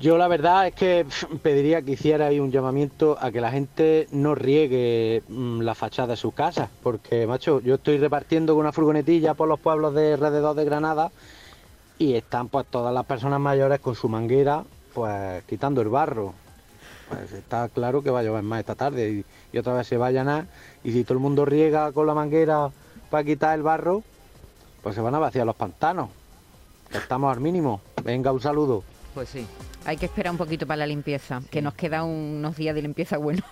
Yo 0.00 0.16
la 0.16 0.28
verdad 0.28 0.68
es 0.68 0.74
que 0.74 1.04
pediría 1.42 1.82
que 1.82 1.92
hiciera 1.92 2.26
ahí 2.26 2.38
un 2.38 2.52
llamamiento 2.52 3.18
a 3.20 3.32
que 3.32 3.40
la 3.40 3.50
gente 3.50 4.06
no 4.12 4.36
riegue 4.36 5.24
mm, 5.28 5.60
la 5.62 5.74
fachada 5.74 6.08
de 6.08 6.16
sus 6.16 6.32
casas, 6.34 6.70
porque 6.84 7.26
macho, 7.26 7.60
yo 7.60 7.74
estoy 7.76 7.98
repartiendo 7.98 8.54
con 8.54 8.60
una 8.60 8.72
furgonetilla 8.72 9.34
por 9.34 9.48
los 9.48 9.58
pueblos 9.58 9.94
de 9.94 10.12
alrededor 10.12 10.54
de 10.54 10.64
Granada 10.64 11.10
y 11.98 12.14
están 12.14 12.48
pues 12.48 12.66
todas 12.66 12.94
las 12.94 13.06
personas 13.06 13.40
mayores 13.40 13.80
con 13.80 13.96
su 13.96 14.08
manguera 14.08 14.62
pues 14.94 15.42
quitando 15.44 15.80
el 15.80 15.88
barro. 15.88 16.32
Pues 17.08 17.32
está 17.32 17.68
claro 17.68 18.00
que 18.02 18.10
va 18.10 18.20
a 18.20 18.22
llover 18.22 18.44
más 18.44 18.60
esta 18.60 18.76
tarde 18.76 19.10
y, 19.10 19.24
y 19.52 19.58
otra 19.58 19.72
vez 19.72 19.88
se 19.88 19.96
va 19.96 20.08
a 20.08 20.12
llenar 20.12 20.46
y 20.84 20.92
si 20.92 21.02
todo 21.02 21.14
el 21.14 21.20
mundo 21.20 21.44
riega 21.44 21.90
con 21.90 22.06
la 22.06 22.14
manguera 22.14 22.70
para 23.10 23.24
quitar 23.24 23.56
el 23.56 23.64
barro, 23.64 24.04
pues 24.80 24.94
se 24.94 25.00
van 25.00 25.16
a 25.16 25.18
vaciar 25.18 25.44
los 25.44 25.56
pantanos. 25.56 26.10
Estamos 26.92 27.34
al 27.34 27.40
mínimo. 27.40 27.80
Venga, 28.04 28.30
un 28.30 28.40
saludo. 28.40 28.84
Pues 29.18 29.30
sí. 29.30 29.44
Hay 29.84 29.96
que 29.96 30.06
esperar 30.06 30.30
un 30.30 30.38
poquito 30.38 30.64
para 30.64 30.76
la 30.76 30.86
limpieza, 30.86 31.40
que 31.50 31.60
nos 31.60 31.74
quedan 31.74 32.04
unos 32.04 32.56
días 32.56 32.72
de 32.72 32.82
limpieza 32.82 33.16
buenos. 33.18 33.42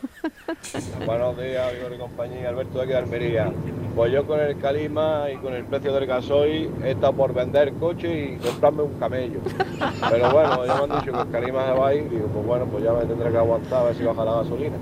Buenos 1.04 1.37
días, 1.37 1.73
amigos 1.73 1.90
de 1.90 1.99
compañía. 1.99 2.49
Alberto 2.50 2.78
de 2.78 2.85
aquí 2.85 2.92
de 2.92 2.99
Almería. 2.99 3.52
Pues 3.96 4.12
yo 4.12 4.25
con 4.28 4.38
el 4.38 4.56
calima 4.61 5.25
y 5.28 5.38
con 5.38 5.54
el 5.54 5.64
precio 5.64 5.92
del 5.92 6.06
gasoil 6.06 6.70
he 6.85 6.92
estado 6.92 7.14
por 7.14 7.35
vender 7.35 7.73
coche 7.80 8.35
y 8.35 8.37
comprarme 8.37 8.82
un 8.82 8.96
camello. 9.00 9.40
Pero 10.08 10.30
bueno, 10.30 10.64
ya 10.64 10.75
me 10.76 10.85
han 10.85 11.00
dicho 11.00 11.12
que 11.12 11.20
el 11.20 11.30
calima 11.32 11.66
se 11.66 11.73
va 11.73 11.88
a 11.88 11.94
ir. 11.94 12.11
Digo, 12.11 12.28
pues 12.28 12.46
bueno, 12.46 12.66
pues 12.66 12.85
ya 12.85 12.92
me 12.92 13.04
tendré 13.04 13.32
que 13.32 13.38
aguantar 13.38 13.80
a 13.80 13.85
ver 13.87 13.96
si 13.96 14.04
baja 14.04 14.25
la 14.25 14.35
gasolina. 14.37 14.76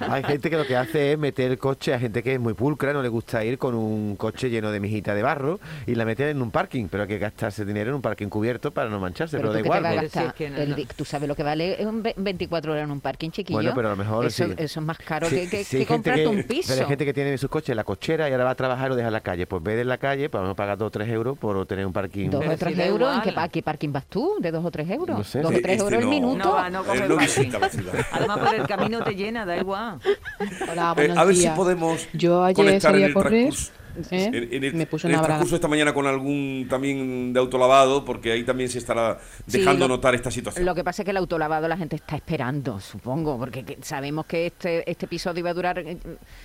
Hay 0.00 0.22
gente 0.24 0.50
que 0.50 0.56
lo 0.56 0.66
que 0.66 0.76
hace 0.76 1.12
es 1.12 1.18
meter 1.18 1.50
el 1.50 1.58
coche 1.58 1.94
a 1.94 1.98
gente 1.98 2.22
que 2.22 2.34
es 2.34 2.40
muy 2.40 2.54
pulcra, 2.54 2.92
no 2.92 3.02
le 3.02 3.08
gusta 3.08 3.44
ir 3.44 3.58
con 3.58 3.74
un 3.74 4.16
coche 4.16 4.48
lleno 4.50 4.70
de 4.70 4.80
mijita 4.80 5.14
de 5.14 5.22
barro 5.22 5.58
y 5.86 5.94
la 5.94 6.04
mete 6.04 6.28
en 6.30 6.40
un 6.42 6.50
parking, 6.50 6.88
pero 6.88 7.02
hay 7.04 7.08
que 7.08 7.18
gastarse 7.18 7.64
dinero 7.64 7.90
en 7.90 7.96
un 7.96 8.02
parking 8.02 8.28
cubierto 8.28 8.70
para 8.70 8.88
no 8.88 8.98
mancharse, 9.00 9.36
pero, 9.36 9.48
da 9.52 9.54
te 9.60 9.64
igual. 9.64 9.82
gastar? 9.82 10.26
es 10.26 10.32
que 10.34 10.50
no, 10.50 10.56
El 10.58 10.70
no. 10.70 10.76
di- 10.76 10.86
tú 10.96 11.04
sabes 11.04 11.28
lo 11.28 11.34
que 11.34 11.42
vale 11.42 11.76
un 11.86 12.02
ve- 12.02 12.14
24 12.16 12.72
horas 12.72 12.84
en 12.84 12.90
un 12.90 13.00
parking 13.00 13.30
chiquillo. 13.30 13.56
Bueno, 13.58 13.72
pero 13.74 13.88
a 13.88 13.90
lo 13.92 13.96
mejor 13.96 14.26
eso, 14.26 14.46
sí. 14.46 14.52
eso 14.56 14.80
es 14.80 14.86
más 14.86 14.98
caro 14.98 15.28
Sí, 15.28 15.36
que, 15.36 15.48
que, 15.48 15.64
sí, 15.64 15.70
que 15.70 15.76
hay 15.82 15.86
gente 15.86 16.10
comprarte 16.10 16.22
que- 16.22 16.28
un 16.28 16.42
piso. 16.44 16.68
Pero 16.68 16.82
hay 16.82 16.88
gente 16.88 17.04
que 17.04 17.14
tiene 17.14 17.38
sus 17.38 17.50
coches 17.50 17.70
en 17.70 17.76
la 17.76 17.84
cochera 17.84 18.28
y 18.28 18.32
ahora 18.32 18.44
va 18.44 18.50
a 18.50 18.54
trabajar 18.54 18.86
y 18.86 18.88
lo 18.90 18.96
deja 18.96 19.08
en 19.08 19.12
la 19.14 19.20
calle. 19.20 19.46
Pues 19.46 19.62
ve 19.62 19.80
en 19.80 19.88
la 19.88 19.98
calle, 19.98 20.28
para 20.28 20.46
no 20.46 20.54
pagar 20.54 20.78
2 20.78 20.86
o 20.86 20.90
3 20.90 21.08
euros 21.08 21.38
por 21.38 21.64
tener 21.66 21.86
un 21.86 21.92
parking. 21.92 22.30
Dos 22.30 22.40
Pero 22.40 22.52
o 22.54 22.56
tres 22.56 22.72
si 22.74 22.78
da 22.78 22.86
euros, 22.86 23.14
¿en 23.16 23.22
qué, 23.22 23.32
pa- 23.32 23.48
qué 23.48 23.62
parking 23.62 23.92
vas 23.92 24.06
tú? 24.06 24.36
¿De 24.40 24.50
dos 24.50 24.64
o 24.64 24.70
tres 24.70 24.88
euros? 24.90 25.18
No 25.18 25.24
sé, 25.24 25.40
dos 25.40 25.50
sí, 25.52 25.58
o 25.58 25.62
tres 25.62 25.72
este 25.80 25.84
euros 25.84 26.00
el 26.02 26.08
minuto. 26.08 26.38
No 26.38 26.70
no 26.70 26.82
no. 26.84 27.18
Además, 28.12 28.38
por 28.38 28.54
el 28.54 28.66
camino 28.66 29.02
te 29.02 29.14
llena, 29.14 29.44
da 29.44 29.56
igual. 29.56 29.87
Hola, 30.70 30.90
Eh, 30.92 30.94
buenos 30.96 31.18
a 31.18 31.24
ver 31.24 31.34
días. 31.34 31.52
si 31.52 31.56
podemos 31.56 32.08
Yo 32.12 32.42
ayer 32.44 32.56
conectar 32.56 32.92
salí 32.92 32.98
en 32.98 33.04
a 33.04 33.06
el 33.08 33.14
correr, 33.14 33.48
transcurso- 33.48 33.70
¿eh? 33.72 34.26
en- 34.32 34.34
en 34.54 34.64
el, 34.64 34.74
me 34.74 34.86
puse 34.86 35.08
en 35.08 35.12
una 35.14 35.20
el 35.20 35.26
transcurso 35.26 35.56
esta 35.56 35.66
mañana 35.66 35.92
con 35.92 36.06
algún 36.06 36.66
también 36.70 37.32
de 37.32 37.40
autolavado, 37.40 38.04
porque 38.04 38.30
ahí 38.30 38.44
también 38.44 38.68
se 38.70 38.78
estará 38.78 39.18
Sí, 39.48 39.58
dejando 39.58 39.88
lo- 39.88 39.96
notar 39.96 40.14
esta 40.14 40.30
situación. 40.30 40.64
Lo 40.64 40.74
que 40.74 40.84
pasa 40.84 41.02
es 41.02 41.04
que 41.04 41.10
el 41.10 41.16
autolavado 41.16 41.66
la 41.66 41.76
gente 41.76 41.96
está 41.96 42.14
esperando, 42.14 42.78
supongo, 42.80 43.36
porque 43.38 43.64
que- 43.64 43.78
sabemos 43.82 44.26
que 44.26 44.46
este, 44.46 44.88
este 44.88 45.06
episodio 45.06 45.40
iba 45.40 45.50
a 45.50 45.54
durar 45.54 45.78
eh, 45.80 45.96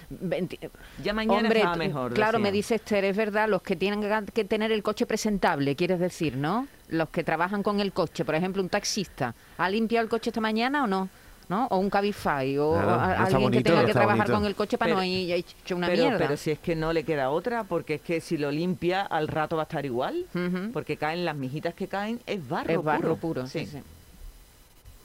20 0.10 0.60
Ya 1.04 1.14
mañana 1.14 1.40
Hombre, 1.42 1.62
tú- 1.74 1.78
mejor. 1.78 2.14
claro, 2.14 2.40
decía. 2.40 2.44
me 2.44 2.52
dice 2.52 2.76
Esther, 2.76 3.06
es 3.06 3.16
verdad, 3.16 3.48
los 3.48 3.62
que 3.62 3.76
tienen 3.76 4.02
que 4.34 4.46
tener 4.46 4.72
el 4.72 4.82
coche 4.82 5.06
presentable, 5.06 5.76
quieres 5.76 6.00
decir, 6.00 6.36
¿no? 6.38 6.68
Los 6.88 7.10
que 7.10 7.24
trabajan 7.24 7.62
con 7.62 7.80
el 7.80 7.92
coche, 7.94 8.26
por 8.26 8.34
ejemplo, 8.36 8.62
un 8.64 8.70
taxista, 8.70 9.36
¿ha 9.58 9.70
limpiado 9.70 10.04
el 10.04 10.10
coche 10.10 10.32
esta 10.32 10.42
mañana 10.42 10.84
o 10.86 10.88
no? 10.88 11.10
¿No? 11.54 11.68
O 11.70 11.78
un 11.78 11.90
Cabify, 11.92 12.58
o 12.58 12.72
Claro, 12.74 12.90
a- 12.92 13.24
alguien 13.26 13.52
que 13.52 13.62
tenga 13.62 13.86
que 13.86 13.94
trabajar 13.94 14.18
bonito. 14.26 14.34
con 14.34 14.46
el 14.46 14.56
coche 14.56 14.78
para 14.80 14.90
Pero- 14.90 14.98
no 15.02 15.04
ir 15.06 15.32
hecho 15.34 15.76
una 15.76 15.86
pero, 15.88 16.02
mierda. 16.04 16.18
pero 16.18 16.36
si 16.36 16.50
es 16.50 16.58
que 16.58 16.76
no 16.76 16.92
le 16.94 17.04
queda 17.04 17.30
otra, 17.30 17.64
porque 17.64 17.96
es 17.96 18.02
que 18.02 18.22
si 18.22 18.38
lo 18.38 18.50
limpia, 18.52 19.02
al 19.04 19.28
rato 19.28 19.56
va 19.56 19.62
a 19.62 19.66
estar 19.70 19.86
igual. 19.86 20.26
Porque 20.74 20.98
caen 20.98 21.26
las 21.26 21.36
mijitas 21.36 21.76
que 21.76 21.88
caen, 21.88 22.20
es 22.26 22.48
barro. 22.50 22.72
es 22.74 22.84
barro 22.84 23.02
puro, 23.02 23.16
puro, 23.42 23.48
sí, 23.48 23.68
sí. 23.68 23.78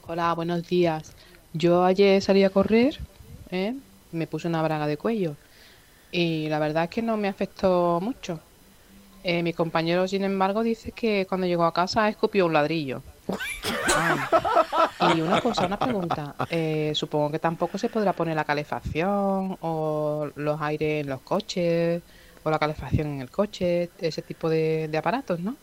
Hola, 0.07 0.33
buenos 0.33 0.67
días. 0.67 1.13
Yo 1.53 1.83
ayer 1.83 2.19
salí 2.21 2.43
a 2.43 2.49
correr, 2.49 2.97
¿eh? 3.51 3.75
me 4.11 4.25
puse 4.25 4.47
una 4.47 4.63
braga 4.63 4.87
de 4.87 4.97
cuello 4.97 5.35
y 6.11 6.49
la 6.49 6.57
verdad 6.57 6.85
es 6.85 6.89
que 6.89 7.03
no 7.03 7.15
me 7.15 7.27
afectó 7.27 7.99
mucho. 8.01 8.39
Eh, 9.23 9.43
mi 9.43 9.53
compañero, 9.53 10.07
sin 10.07 10.23
embargo, 10.23 10.63
dice 10.63 10.93
que 10.93 11.27
cuando 11.29 11.45
llegó 11.45 11.65
a 11.65 11.73
casa 11.75 12.09
escupió 12.09 12.47
un 12.47 12.53
ladrillo. 12.53 13.03
Ay. 13.95 15.17
Y 15.17 15.21
una 15.21 15.41
cosa, 15.41 15.65
una 15.65 15.77
pregunta. 15.79 16.35
Eh, 16.49 16.91
supongo 16.95 17.31
que 17.31 17.39
tampoco 17.39 17.77
se 17.77 17.89
podrá 17.89 18.13
poner 18.13 18.35
la 18.35 18.43
calefacción 18.43 19.57
o 19.61 20.29
los 20.35 20.61
aires 20.61 21.03
en 21.03 21.09
los 21.09 21.21
coches 21.21 22.01
o 22.43 22.49
la 22.49 22.59
calefacción 22.59 23.07
en 23.07 23.21
el 23.21 23.29
coche, 23.29 23.89
ese 23.99 24.21
tipo 24.21 24.49
de, 24.49 24.87
de 24.87 24.97
aparatos, 24.97 25.39
¿no? 25.39 25.55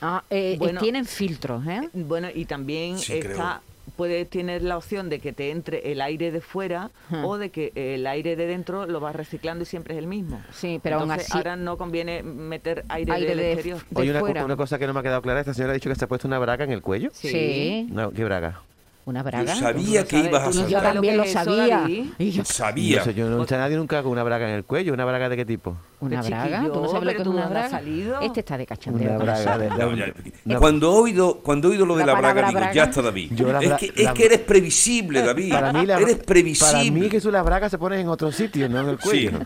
Ah, 0.00 0.22
eh, 0.30 0.52
eh, 0.54 0.56
Bueno, 0.58 0.80
tienen 0.80 1.04
filtros, 1.06 1.66
¿eh? 1.66 1.88
Bueno, 1.92 2.28
y 2.34 2.44
también 2.44 2.98
Sí, 2.98 3.20
creo. 3.20 3.32
está 3.32 3.60
puede 3.96 4.24
tener 4.24 4.62
la 4.62 4.76
opción 4.76 5.08
de 5.10 5.18
que 5.18 5.32
te 5.32 5.50
entre 5.50 5.92
el 5.92 6.00
aire 6.00 6.30
de 6.30 6.40
fuera 6.40 6.90
Ujú. 7.10 7.26
o 7.28 7.38
de 7.38 7.50
que 7.50 7.72
el 7.74 8.06
aire 8.06 8.36
de 8.36 8.46
dentro 8.46 8.86
lo 8.86 9.00
vas 9.00 9.14
reciclando 9.14 9.62
y 9.62 9.66
siempre 9.66 9.94
es 9.94 9.98
el 9.98 10.06
mismo. 10.06 10.42
Sí, 10.52 10.80
pero 10.82 11.00
aún 11.00 11.10
así- 11.10 11.30
ahora 11.36 11.56
no 11.56 11.76
conviene 11.76 12.22
meter 12.22 12.84
aire, 12.88 13.12
Aire 13.12 13.28
del 13.28 13.38
de- 13.38 13.52
exterior. 13.52 13.80
de 13.90 14.00
Oye, 14.00 14.10
una, 14.10 14.20
co- 14.20 14.26
fuera. 14.26 14.44
una 14.44 14.56
cosa 14.56 14.78
que 14.78 14.86
no 14.86 14.94
me 14.94 15.00
ha 15.00 15.02
quedado 15.02 15.22
clara, 15.22 15.40
esta 15.40 15.52
señora 15.54 15.72
ha 15.72 15.74
dicho 15.74 15.90
que 15.90 15.96
se 15.96 16.04
ha 16.04 16.08
puesto 16.08 16.26
una 16.28 16.38
braga 16.38 16.64
en 16.64 16.72
el 16.72 16.82
cuello. 16.82 17.10
Sí. 17.12 17.88
No, 17.90 18.10
¿Qué 18.12 18.24
braga? 18.24 18.62
Una 19.04 19.24
braga. 19.24 19.56
sabía 19.56 20.04
Tú 20.04 20.14
no 20.16 20.22
que 20.22 20.28
sabes- 20.28 20.28
ibas 20.28 20.42
a 20.42 20.52
saltar. 20.52 20.70
Yo 20.70 20.80
también 20.80 21.16
lo 21.16 21.24
sabía. 21.26 21.84
Y 22.18 22.30
yo, 22.30 22.44
Sabía. 22.44 22.98
No 22.98 23.04
sé, 23.04 23.14
yo 23.14 23.28
no 23.28 23.34
he 23.34 23.38
visto 23.40 23.54
a 23.56 23.58
nadie 23.58 23.76
nunca 23.76 24.00
con 24.02 24.12
una 24.12 24.22
braga 24.22 24.48
en 24.48 24.54
el 24.54 24.64
cuello. 24.64 24.92
¿Una 24.94 25.04
braga 25.04 25.28
de 25.28 25.36
qué 25.36 25.44
tipo? 25.44 25.76
¿Una 25.98 26.22
braga? 26.22 26.62
¿Tú 26.72 26.80
no 26.82 26.88
sabes 26.88 27.04
lo 27.04 27.12
que 27.16 27.22
es 27.22 27.26
una 27.26 27.46
braga? 27.48 27.68
salido. 27.68 28.20
Este 28.20 28.40
está 28.40 28.56
de 28.56 28.64
cachondeo. 28.66 29.08
Una 29.08 29.16
con 29.16 29.26
braga 29.26 29.40
eso. 29.54 29.58
de- 29.58 29.68
No, 29.70 29.96
ya- 29.96 30.12
No. 30.44 30.58
Cuando 30.60 30.86
he 30.92 31.00
oído 31.00 31.38
cuando 31.40 31.66
he 31.66 31.70
oído 31.72 31.84
lo 31.86 31.96
de 31.96 32.06
La 32.06 32.12
la, 32.12 32.20
braga, 32.20 32.42
digo, 32.48 32.60
braga. 32.60 32.72
ya 32.74 32.84
está 32.84 33.02
David. 33.02 33.32
Yo 33.34 33.52
la 33.52 33.58
es, 33.60 33.72
que, 33.74 33.86
la- 34.02 34.10
es 34.10 34.12
que 34.16 34.24
eres 34.26 34.38
previsible, 34.38 35.22
David. 35.22 35.50
Para 35.52 35.72
mí, 35.72 35.84
la, 35.84 35.96
eres 35.98 36.14
para 36.14 36.26
previsible. 36.26 36.90
mí 36.92 37.08
que 37.08 37.20
son 37.20 37.32
las 37.32 37.44
bragas 37.44 37.72
se 37.72 37.78
ponen 37.78 37.98
en 38.00 38.08
otro 38.08 38.30
sitio, 38.30 38.68
no 38.68 38.80
en 38.82 38.88
el 38.90 38.98
Sí, 39.00 39.02
cuello. 39.08 39.38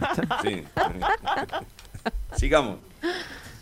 sí. 0.43 0.63
Sigamos. 2.37 2.77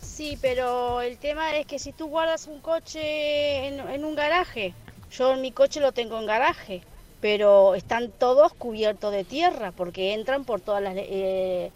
Sí, 0.00 0.38
pero 0.40 1.00
el 1.00 1.18
tema 1.18 1.56
es 1.56 1.66
que 1.66 1.78
si 1.78 1.92
tú 1.92 2.06
guardas 2.06 2.46
un 2.46 2.60
coche 2.60 3.66
en, 3.68 3.80
en 3.80 4.04
un 4.04 4.14
garaje, 4.14 4.74
yo 5.16 5.36
mi 5.36 5.52
coche 5.52 5.80
lo 5.80 5.92
tengo 5.92 6.18
en 6.18 6.26
garaje, 6.26 6.82
pero 7.20 7.74
están 7.74 8.10
todos 8.18 8.52
cubiertos 8.54 9.12
de 9.12 9.24
tierra 9.24 9.72
porque 9.72 10.14
entran 10.14 10.44
por 10.44 10.60
todas 10.60 10.82
las, 10.82 10.94
eh, 10.96 11.70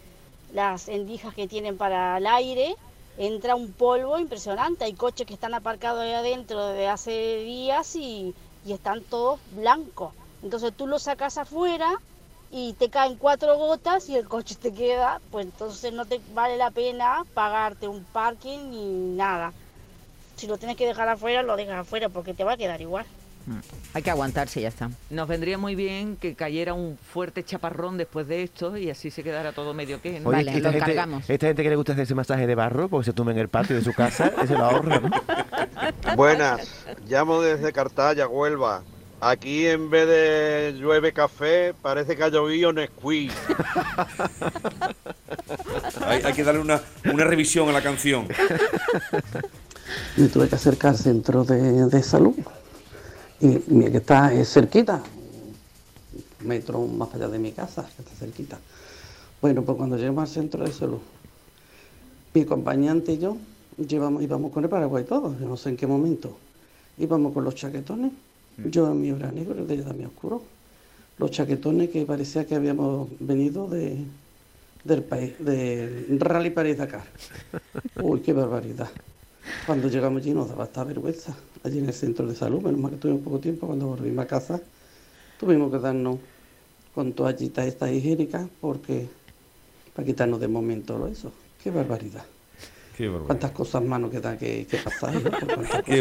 las 0.53 0.87
endijas 0.87 1.33
que 1.33 1.47
tienen 1.47 1.77
para 1.77 2.17
el 2.17 2.27
aire, 2.27 2.75
entra 3.17 3.55
un 3.55 3.73
polvo 3.73 4.19
impresionante. 4.19 4.85
Hay 4.85 4.93
coches 4.93 5.25
que 5.25 5.33
están 5.33 5.53
aparcados 5.53 6.01
ahí 6.01 6.13
adentro 6.13 6.67
desde 6.67 6.87
hace 6.87 7.37
días 7.37 7.95
y, 7.95 8.35
y 8.65 8.73
están 8.73 9.03
todos 9.03 9.39
blancos. 9.51 10.13
Entonces 10.43 10.73
tú 10.75 10.87
lo 10.87 10.99
sacas 10.99 11.37
afuera 11.37 11.89
y 12.51 12.73
te 12.73 12.89
caen 12.89 13.17
cuatro 13.17 13.57
gotas 13.57 14.09
y 14.09 14.15
el 14.17 14.27
coche 14.27 14.55
te 14.55 14.73
queda, 14.73 15.21
pues 15.31 15.45
entonces 15.45 15.93
no 15.93 16.05
te 16.05 16.19
vale 16.33 16.57
la 16.57 16.71
pena 16.71 17.23
pagarte 17.33 17.87
un 17.87 18.03
parking 18.05 18.69
ni 18.71 19.15
nada. 19.15 19.53
Si 20.35 20.47
lo 20.47 20.57
tienes 20.57 20.77
que 20.77 20.87
dejar 20.87 21.09
afuera, 21.09 21.43
lo 21.43 21.55
dejas 21.55 21.79
afuera 21.79 22.09
porque 22.09 22.33
te 22.33 22.43
va 22.43 22.53
a 22.53 22.57
quedar 22.57 22.81
igual. 22.81 23.05
Hay 23.93 24.01
que 24.01 24.11
aguantarse 24.11 24.59
y 24.59 24.63
ya 24.63 24.69
está. 24.69 24.89
Nos 25.09 25.27
vendría 25.27 25.57
muy 25.57 25.75
bien 25.75 26.15
que 26.17 26.35
cayera 26.35 26.73
un 26.73 26.97
fuerte 26.97 27.43
chaparrón 27.43 27.97
después 27.97 28.27
de 28.27 28.43
esto 28.43 28.77
y 28.77 28.89
así 28.89 29.11
se 29.11 29.23
quedara 29.23 29.51
todo 29.51 29.73
medio 29.73 30.01
que. 30.01 30.19
¿no? 30.19 30.29
Oye, 30.29 30.37
Vale, 30.45 30.51
lo 30.59 30.71
gente, 30.71 30.77
encargamos. 30.77 31.29
esta 31.29 31.47
gente 31.47 31.63
que 31.63 31.69
le 31.69 31.75
gusta 31.75 31.93
hacerse 31.93 32.15
masaje 32.15 32.45
de 32.47 32.55
barro 32.55 32.87
porque 32.89 33.05
se 33.05 33.13
tumba 33.13 33.31
en 33.31 33.39
el 33.39 33.49
patio 33.49 33.75
de 33.75 33.81
su 33.83 33.93
casa, 33.93 34.31
ese 34.43 34.53
lo 34.53 34.65
ahorra, 34.65 34.99
¿no? 34.99 35.09
Buenas, 36.15 36.85
llamo 37.07 37.41
desde 37.41 37.71
Cartaya, 37.73 38.27
Huelva. 38.27 38.83
Aquí 39.21 39.67
en 39.67 39.89
vez 39.89 40.07
de 40.07 40.75
llueve 40.79 41.11
café, 41.11 41.73
parece 41.81 42.15
que 42.15 42.23
ha 42.23 42.29
llovido 42.29 42.71
Nesquik. 42.71 43.33
Hay, 46.05 46.21
hay 46.23 46.33
que 46.33 46.43
darle 46.43 46.61
una, 46.61 46.81
una 47.11 47.23
revisión 47.25 47.67
a 47.67 47.73
la 47.73 47.81
canción. 47.81 48.27
me 50.17 50.27
tuve 50.27 50.47
que 50.47 50.55
acercar 50.55 50.91
al 50.91 50.97
centro 50.97 51.43
de, 51.43 51.59
de 51.87 52.03
salud. 52.03 52.35
Y 53.41 53.57
mira 53.67 53.91
que 53.91 53.97
está 53.97 54.31
cerquita, 54.43 55.01
un 56.41 56.47
metro 56.47 56.85
más 56.87 57.13
allá 57.13 57.29
de 57.29 57.39
mi 57.39 57.53
casa, 57.53 57.89
que 57.95 58.01
está 58.01 58.13
cerquita. 58.15 58.59
Bueno, 59.41 59.61
pues 59.63 59.77
cuando 59.77 59.95
llegamos 59.97 60.23
al 60.23 60.27
centro 60.27 60.65
de 60.65 60.73
salud, 60.73 60.99
mi 62.33 62.41
acompañante 62.41 63.13
y 63.13 63.19
yo 63.19 63.37
llevamos, 63.77 64.23
íbamos 64.23 64.51
con 64.51 64.63
el 64.63 64.69
paraguas 64.69 65.03
y 65.03 65.05
todo, 65.05 65.35
yo 65.39 65.47
no 65.47 65.55
sé 65.55 65.69
en 65.69 65.77
qué 65.77 65.87
momento. 65.87 66.37
Íbamos 66.97 67.33
con 67.33 67.45
los 67.45 67.55
chaquetones, 67.55 68.11
yo 68.57 68.91
en 68.91 69.01
mi 69.01 69.11
hora 69.11 69.31
negro, 69.31 69.65
de 69.65 69.73
ella 69.73 69.85
también 69.85 70.09
oscuro. 70.09 70.41
Los 71.17 71.31
chaquetones 71.31 71.89
que 71.89 72.05
parecía 72.05 72.45
que 72.45 72.55
habíamos 72.55 73.07
venido 73.19 73.69
de, 73.69 74.03
del 74.83 75.03
país, 75.03 75.33
del 75.39 76.19
Rally 76.19 76.49
París 76.49 76.77
Dakar. 76.77 77.05
Uy, 78.01 78.19
qué 78.19 78.33
barbaridad. 78.33 78.89
Cuando 79.65 79.87
llegamos 79.89 80.21
allí 80.21 80.33
nos 80.33 80.49
daba 80.49 80.65
esta 80.65 80.83
vergüenza, 80.83 81.35
allí 81.63 81.79
en 81.79 81.85
el 81.87 81.93
centro 81.93 82.27
de 82.27 82.35
salud, 82.35 82.61
menos 82.61 82.79
mal 82.81 82.91
que 82.91 82.97
tuvimos 82.97 83.23
poco 83.23 83.39
tiempo, 83.39 83.67
cuando 83.67 83.87
volvimos 83.87 84.23
a 84.25 84.27
casa 84.27 84.61
tuvimos 85.37 85.71
que 85.71 85.79
darnos 85.79 86.19
con 86.93 87.13
toallitas 87.13 87.67
estas 87.67 87.91
higiénicas 87.91 88.49
porque 88.61 89.09
para 89.93 90.05
quitarnos 90.05 90.39
de 90.39 90.47
momento 90.47 91.07
eso. 91.07 91.31
Qué 91.57 91.71
barbaridad. 91.71 92.25
Cuántas 93.25 93.51
cosas 93.51 93.81
manos 93.83 94.11
quedan 94.11 94.37
que, 94.37 94.67
que 94.67 94.77
Qué 95.85 95.93
que. 95.93 95.97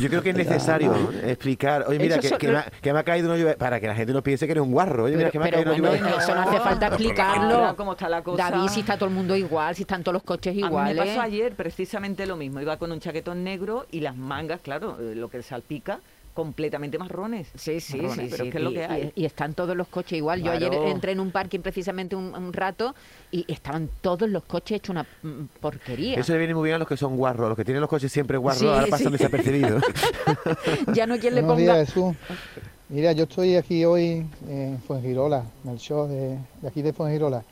Yo 0.00 0.08
creo 0.08 0.22
que 0.22 0.30
es 0.30 0.36
necesario 0.36 0.92
no. 0.92 1.10
explicar. 1.28 1.84
Oye, 1.88 1.98
mira, 1.98 2.18
que, 2.18 2.28
son- 2.28 2.38
que 2.38 2.48
me 2.48 2.58
ha, 2.58 2.70
que 2.80 2.92
me 2.92 2.98
ha 3.00 3.02
caído 3.02 3.28
una 3.28 3.36
lluvia. 3.38 3.56
Para 3.56 3.80
que 3.80 3.86
la 3.88 3.94
gente 3.94 4.12
no 4.12 4.22
piense 4.22 4.46
que 4.46 4.52
eres 4.52 4.62
un 4.62 4.72
guarro. 4.72 5.04
Oye, 5.04 5.16
mira, 5.16 5.30
que 5.30 5.40
Pero, 5.40 5.56
me 5.56 5.60
ha 5.60 5.64
caído 5.64 5.74
una 5.82 5.88
bueno, 6.00 6.18
eso 6.18 6.34
no 6.34 6.40
hace 6.42 6.60
falta 6.60 6.86
explicarlo. 6.88 7.54
ahora 7.56 7.74
cómo 7.74 7.92
está 7.92 8.08
la 8.08 8.22
cosa. 8.22 8.50
David, 8.50 8.68
si 8.68 8.80
está 8.80 8.96
todo 8.96 9.08
el 9.08 9.14
mundo 9.14 9.36
igual, 9.36 9.74
si 9.74 9.82
están 9.82 10.02
todos 10.02 10.14
los 10.14 10.22
coches 10.22 10.52
A 10.52 10.54
mí 10.54 10.62
me 10.62 10.66
iguales. 10.68 10.96
pasó 11.08 11.20
ayer 11.20 11.54
precisamente 11.54 12.26
lo 12.26 12.36
mismo. 12.36 12.60
Iba 12.60 12.76
con 12.76 12.92
un 12.92 13.00
chaquetón 13.00 13.42
negro 13.44 13.86
y 13.90 14.00
las 14.00 14.16
mangas, 14.16 14.60
claro, 14.60 14.96
eh, 15.00 15.14
lo 15.14 15.28
que 15.28 15.42
salpica, 15.42 16.00
completamente 16.34 16.98
marrones. 16.98 17.48
Sí, 17.54 17.80
sí, 17.80 17.96
Marrones, 17.98 18.16
sí, 18.24 18.26
pero 18.30 18.42
sí, 18.44 18.48
es 18.48 18.52
que 18.52 18.58
es 18.58 18.64
lo 18.64 18.70
y- 18.70 18.74
que 18.74 18.84
hay. 18.84 19.12
Y, 19.14 19.22
y 19.22 19.24
están 19.26 19.54
todos 19.54 19.76
los 19.76 19.88
coches 19.88 20.16
igual. 20.16 20.42
Yo 20.42 20.50
ayer 20.52 20.72
entré 20.72 21.12
en 21.12 21.20
un 21.20 21.30
parking 21.30 21.60
precisamente 21.60 22.16
un, 22.16 22.34
un 22.34 22.52
rato 22.52 22.94
y 23.30 23.44
estaban 23.52 23.88
todos 24.00 24.28
los 24.28 24.42
coches 24.44 24.76
hechos 24.78 24.90
una 24.90 25.02
mm, 25.22 25.44
porquería. 25.60 26.18
Eso 26.18 26.32
le 26.32 26.38
viene 26.38 26.54
muy 26.54 26.64
bien 26.64 26.76
a 26.76 26.78
los 26.78 26.88
que 26.88 26.96
son 26.96 27.16
guarros. 27.16 27.48
Los 27.48 27.56
que 27.56 27.64
tienen 27.64 27.80
los 27.80 27.90
coches 27.90 28.10
siempre 28.10 28.38
guarros, 28.38 28.60
Sí, 28.60 28.66
ahora 28.66 28.84
sí. 28.84 28.90
pasan 28.90 29.12
desapercibidos. 29.12 29.82
ya 30.94 31.06
no 31.06 31.14
hay 31.14 31.20
quien 31.20 31.34
le 31.34 31.42
ponga. 31.42 31.56
días, 31.56 31.88
Jesús. 31.88 32.14
Mira, 32.88 33.12
yo 33.12 33.24
estoy 33.24 33.56
aquí 33.56 33.84
hoy 33.84 34.26
en 34.48 34.78
Fuengirola, 34.86 35.44
en 35.64 35.70
el 35.70 35.78
show 35.78 36.06
de, 36.06 36.38
de 36.60 36.68
aquí 36.68 36.82
de 36.82 36.92
Fuengirola, 36.92 37.42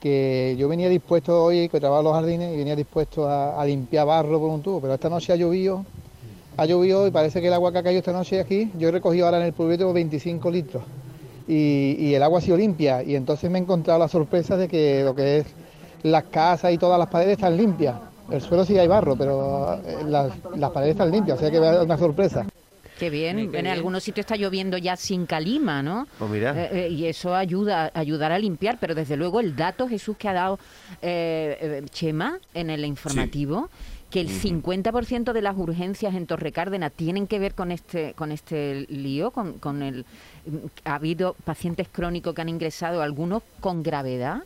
que 0.00 0.54
yo 0.58 0.68
venía 0.68 0.88
dispuesto 0.88 1.44
hoy, 1.44 1.68
que 1.68 1.80
trabajo 1.80 2.00
en 2.00 2.04
los 2.04 2.14
jardines, 2.14 2.54
y 2.54 2.56
venía 2.58 2.76
dispuesto 2.76 3.26
a, 3.28 3.60
a 3.60 3.64
limpiar 3.64 4.06
barro 4.06 4.38
por 4.38 4.50
un 4.50 4.60
tubo, 4.62 4.80
pero 4.80 4.92
esta 4.94 5.08
noche 5.08 5.32
ha 5.32 5.36
llovido, 5.36 5.86
ha 6.56 6.66
llovido 6.66 7.06
y 7.06 7.10
parece 7.10 7.40
que 7.40 7.48
el 7.48 7.54
agua 7.54 7.72
que 7.72 7.78
ha 7.78 7.82
caído 7.82 7.98
esta 8.00 8.12
noche 8.12 8.40
aquí, 8.40 8.70
yo 8.78 8.88
he 8.88 8.92
recogido 8.92 9.26
ahora 9.26 9.38
en 9.38 9.46
el 9.46 9.52
pueblito 9.52 9.92
25 9.92 10.50
litros. 10.50 10.82
y, 11.48 11.96
y 11.98 12.14
el 12.14 12.22
agua 12.22 12.38
ha 12.38 12.42
sido 12.42 12.56
limpia. 12.56 13.02
Y 13.02 13.16
entonces 13.16 13.50
me 13.50 13.58
he 13.58 13.62
encontrado 13.62 13.98
la 13.98 14.08
sorpresa 14.08 14.56
de 14.56 14.68
que 14.68 15.02
lo 15.04 15.14
que 15.14 15.38
es 15.38 15.46
las 16.02 16.24
casas 16.24 16.72
y 16.72 16.78
todas 16.78 16.98
las 16.98 17.08
paredes 17.08 17.32
están 17.32 17.56
limpias. 17.56 17.96
El 18.30 18.40
suelo 18.40 18.64
sí 18.64 18.78
hay 18.78 18.88
barro, 18.88 19.16
pero 19.16 19.74
eh, 19.84 19.98
las, 20.06 20.32
las 20.56 20.70
paredes 20.70 20.92
están 20.92 21.10
limpias, 21.10 21.36
o 21.38 21.40
sea 21.40 21.50
que 21.50 21.58
va 21.58 21.70
a 21.70 21.72
dar 21.74 21.84
una 21.84 21.98
sorpresa. 21.98 22.46
Qué 22.98 23.10
bien, 23.10 23.52
en 23.52 23.66
algunos 23.66 24.04
sitios 24.04 24.22
está 24.24 24.36
lloviendo 24.36 24.78
ya 24.78 24.94
sin 24.96 25.26
calima, 25.26 25.82
¿no? 25.82 26.06
Pues 26.18 26.30
mira. 26.30 26.54
Eh, 26.56 26.86
eh, 26.86 26.88
y 26.88 27.06
eso 27.06 27.34
ayuda 27.34 27.90
ayudar 27.94 28.30
a 28.30 28.38
limpiar, 28.38 28.78
pero 28.80 28.94
desde 28.94 29.16
luego 29.16 29.40
el 29.40 29.56
dato, 29.56 29.88
Jesús, 29.88 30.16
que 30.16 30.28
ha 30.28 30.32
dado 30.32 30.58
eh, 31.00 31.82
Chema 31.90 32.38
en 32.54 32.70
el 32.70 32.84
informativo, 32.84 33.70
que 34.12 34.20
el 34.20 34.28
50% 34.28 35.32
de 35.32 35.42
las 35.42 35.56
urgencias 35.56 36.14
en 36.14 36.26
Torrecárdenas 36.26 36.92
tienen 36.92 37.26
que 37.26 37.38
ver 37.38 37.54
con 37.54 37.72
este 37.72 38.12
con 38.14 38.30
este 38.30 38.86
lío, 38.90 39.30
con, 39.30 39.54
con 39.58 39.82
el 39.82 40.04
ha 40.84 40.94
habido 40.96 41.34
pacientes 41.44 41.88
crónicos 41.90 42.34
que 42.34 42.42
han 42.42 42.48
ingresado, 42.50 43.02
algunos 43.02 43.42
con 43.60 43.82
gravedad 43.82 44.42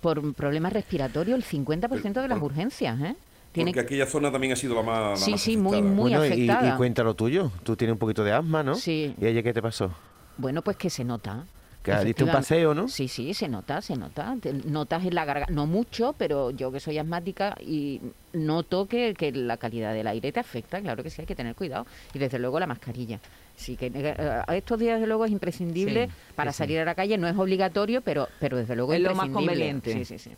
por 0.00 0.34
problemas 0.34 0.72
respiratorios, 0.72 1.36
el 1.38 1.44
50% 1.44 2.20
de 2.22 2.28
las 2.28 2.40
urgencias, 2.42 3.00
¿eh? 3.00 3.14
Tiene 3.52 3.70
Porque 3.70 3.80
aquella 3.80 4.06
zona 4.06 4.32
también 4.32 4.52
ha 4.52 4.56
sido 4.56 4.74
la 4.74 4.82
más. 4.82 5.10
la 5.20 5.24
Sí, 5.24 5.30
más 5.32 5.40
sí, 5.40 5.56
muy, 5.56 5.74
afectada. 5.76 5.94
muy 5.94 6.10
Bueno, 6.10 6.24
y, 6.24 6.28
y 6.28 6.32
afectada. 6.32 6.76
cuenta 6.76 7.02
lo 7.04 7.14
tuyo. 7.14 7.52
Tú 7.62 7.76
tienes 7.76 7.92
un 7.92 7.98
poquito 7.98 8.24
de 8.24 8.32
asma, 8.32 8.62
¿no? 8.64 8.74
Sí. 8.74 9.14
¿Y 9.20 9.26
ella 9.26 9.42
qué 9.44 9.52
te 9.54 9.62
pasó? 9.62 9.92
Bueno, 10.36 10.60
pues 10.62 10.76
que 10.76 10.90
se 10.90 11.04
nota. 11.04 11.44
Que 11.84 11.94
diste 12.04 12.24
un 12.24 12.30
paseo, 12.32 12.74
¿no? 12.74 12.88
Sí, 12.88 13.08
sí, 13.08 13.34
se 13.34 13.46
nota, 13.46 13.82
se 13.82 13.94
nota. 13.94 14.34
Te- 14.40 14.54
Notas 14.54 15.04
en 15.04 15.14
la 15.14 15.26
garganta, 15.26 15.52
no 15.52 15.66
mucho, 15.66 16.14
pero 16.16 16.50
yo 16.50 16.72
que 16.72 16.80
soy 16.80 16.96
asmática 16.96 17.54
y 17.60 18.00
noto 18.32 18.86
que, 18.86 19.12
que 19.12 19.32
la 19.32 19.58
calidad 19.58 19.92
del 19.92 20.06
aire 20.06 20.32
te 20.32 20.40
afecta, 20.40 20.80
claro 20.80 21.02
que 21.02 21.10
sí, 21.10 21.20
hay 21.20 21.26
que 21.26 21.34
tener 21.34 21.54
cuidado. 21.54 21.86
Y 22.14 22.18
desde 22.18 22.38
luego 22.38 22.58
la 22.58 22.66
mascarilla. 22.66 23.20
Sí, 23.54 23.76
que 23.76 23.92
eh, 23.94 24.14
a 24.46 24.56
estos 24.56 24.78
días 24.80 24.94
desde 24.94 25.06
luego 25.06 25.26
es 25.26 25.30
imprescindible 25.30 26.06
Sí, 26.06 26.12
para 26.34 26.52
sí, 26.52 26.58
salir 26.58 26.80
a 26.80 26.84
la 26.86 26.94
calle, 26.94 27.18
no 27.18 27.28
es 27.28 27.36
obligatorio, 27.36 28.00
pero, 28.00 28.28
pero 28.40 28.56
desde 28.56 28.74
luego 28.76 28.94
Es 28.94 29.00
lo 29.00 29.14
más 29.14 29.28
conveniente. 29.28 29.92
Sí, 29.92 30.04
sí, 30.06 30.18
sí. 30.18 30.30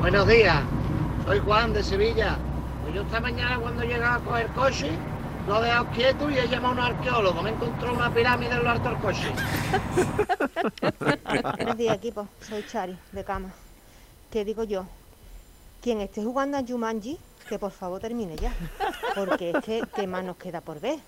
Buenos 0.00 0.26
días, 0.26 0.62
soy 1.26 1.38
Juan 1.38 1.72
de 1.72 1.82
Sevilla. 1.84 2.36
Pues 2.82 2.94
yo 2.94 3.02
esta 3.02 3.20
mañana 3.20 3.58
cuando 3.58 3.84
llegaba 3.84 4.16
a 4.16 4.18
coger 4.18 4.46
coche, 4.48 4.90
lo 5.46 5.60
he 5.60 5.66
dejado 5.66 5.86
quieto 5.90 6.30
y 6.30 6.38
he 6.38 6.48
llamado 6.48 6.80
a 6.80 6.86
un 6.86 6.94
arqueólogo. 6.94 7.42
Me 7.42 7.50
encontró 7.50 7.92
una 7.92 8.12
pirámide 8.12 8.52
en 8.52 8.64
lo 8.64 8.70
alto 8.70 8.88
del 8.88 8.98
coche. 8.98 9.32
Buenos 11.56 11.76
días, 11.76 11.96
equipo. 11.96 12.28
Soy 12.40 12.64
Chari, 12.66 12.98
de 13.12 13.24
cama. 13.24 13.50
¿Qué 14.30 14.44
digo 14.44 14.64
yo? 14.64 14.86
Quien 15.82 16.00
esté 16.00 16.24
jugando 16.24 16.56
a 16.56 16.62
Jumanji, 16.66 17.18
que 17.48 17.58
por 17.58 17.70
favor 17.70 18.00
termine 18.00 18.36
ya. 18.36 18.52
Porque 19.14 19.50
es 19.50 19.64
que, 19.64 19.82
¿qué 19.94 20.06
más 20.06 20.24
nos 20.24 20.36
queda 20.36 20.60
por 20.60 20.80
ver? 20.80 20.98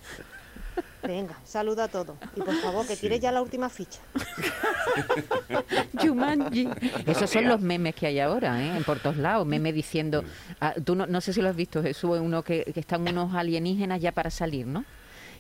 Venga, 1.02 1.38
saluda 1.44 1.84
a 1.84 1.88
todos. 1.88 2.16
Y 2.34 2.40
por 2.40 2.54
favor, 2.56 2.86
que 2.86 2.96
tire 2.96 3.20
ya 3.20 3.30
la 3.30 3.42
última 3.42 3.68
ficha. 3.68 4.00
Jumanji. 6.00 6.68
Esos 7.06 7.30
son 7.30 7.46
los 7.46 7.60
memes 7.60 7.94
que 7.94 8.06
hay 8.06 8.18
ahora, 8.18 8.60
¿eh? 8.62 8.76
en 8.76 8.84
por 8.84 8.98
todos 8.98 9.16
lados. 9.16 9.46
Memes 9.46 9.74
diciendo, 9.74 10.24
ah, 10.60 10.74
tú 10.84 10.94
no, 10.94 11.06
no 11.06 11.20
sé 11.20 11.32
si 11.32 11.40
lo 11.42 11.48
has 11.48 11.56
visto, 11.56 11.82
Jesús, 11.82 12.18
uno 12.20 12.42
que, 12.42 12.64
que 12.72 12.80
están 12.80 13.06
unos 13.08 13.34
alienígenas 13.34 14.00
ya 14.00 14.12
para 14.12 14.30
salir, 14.30 14.66
¿no? 14.66 14.84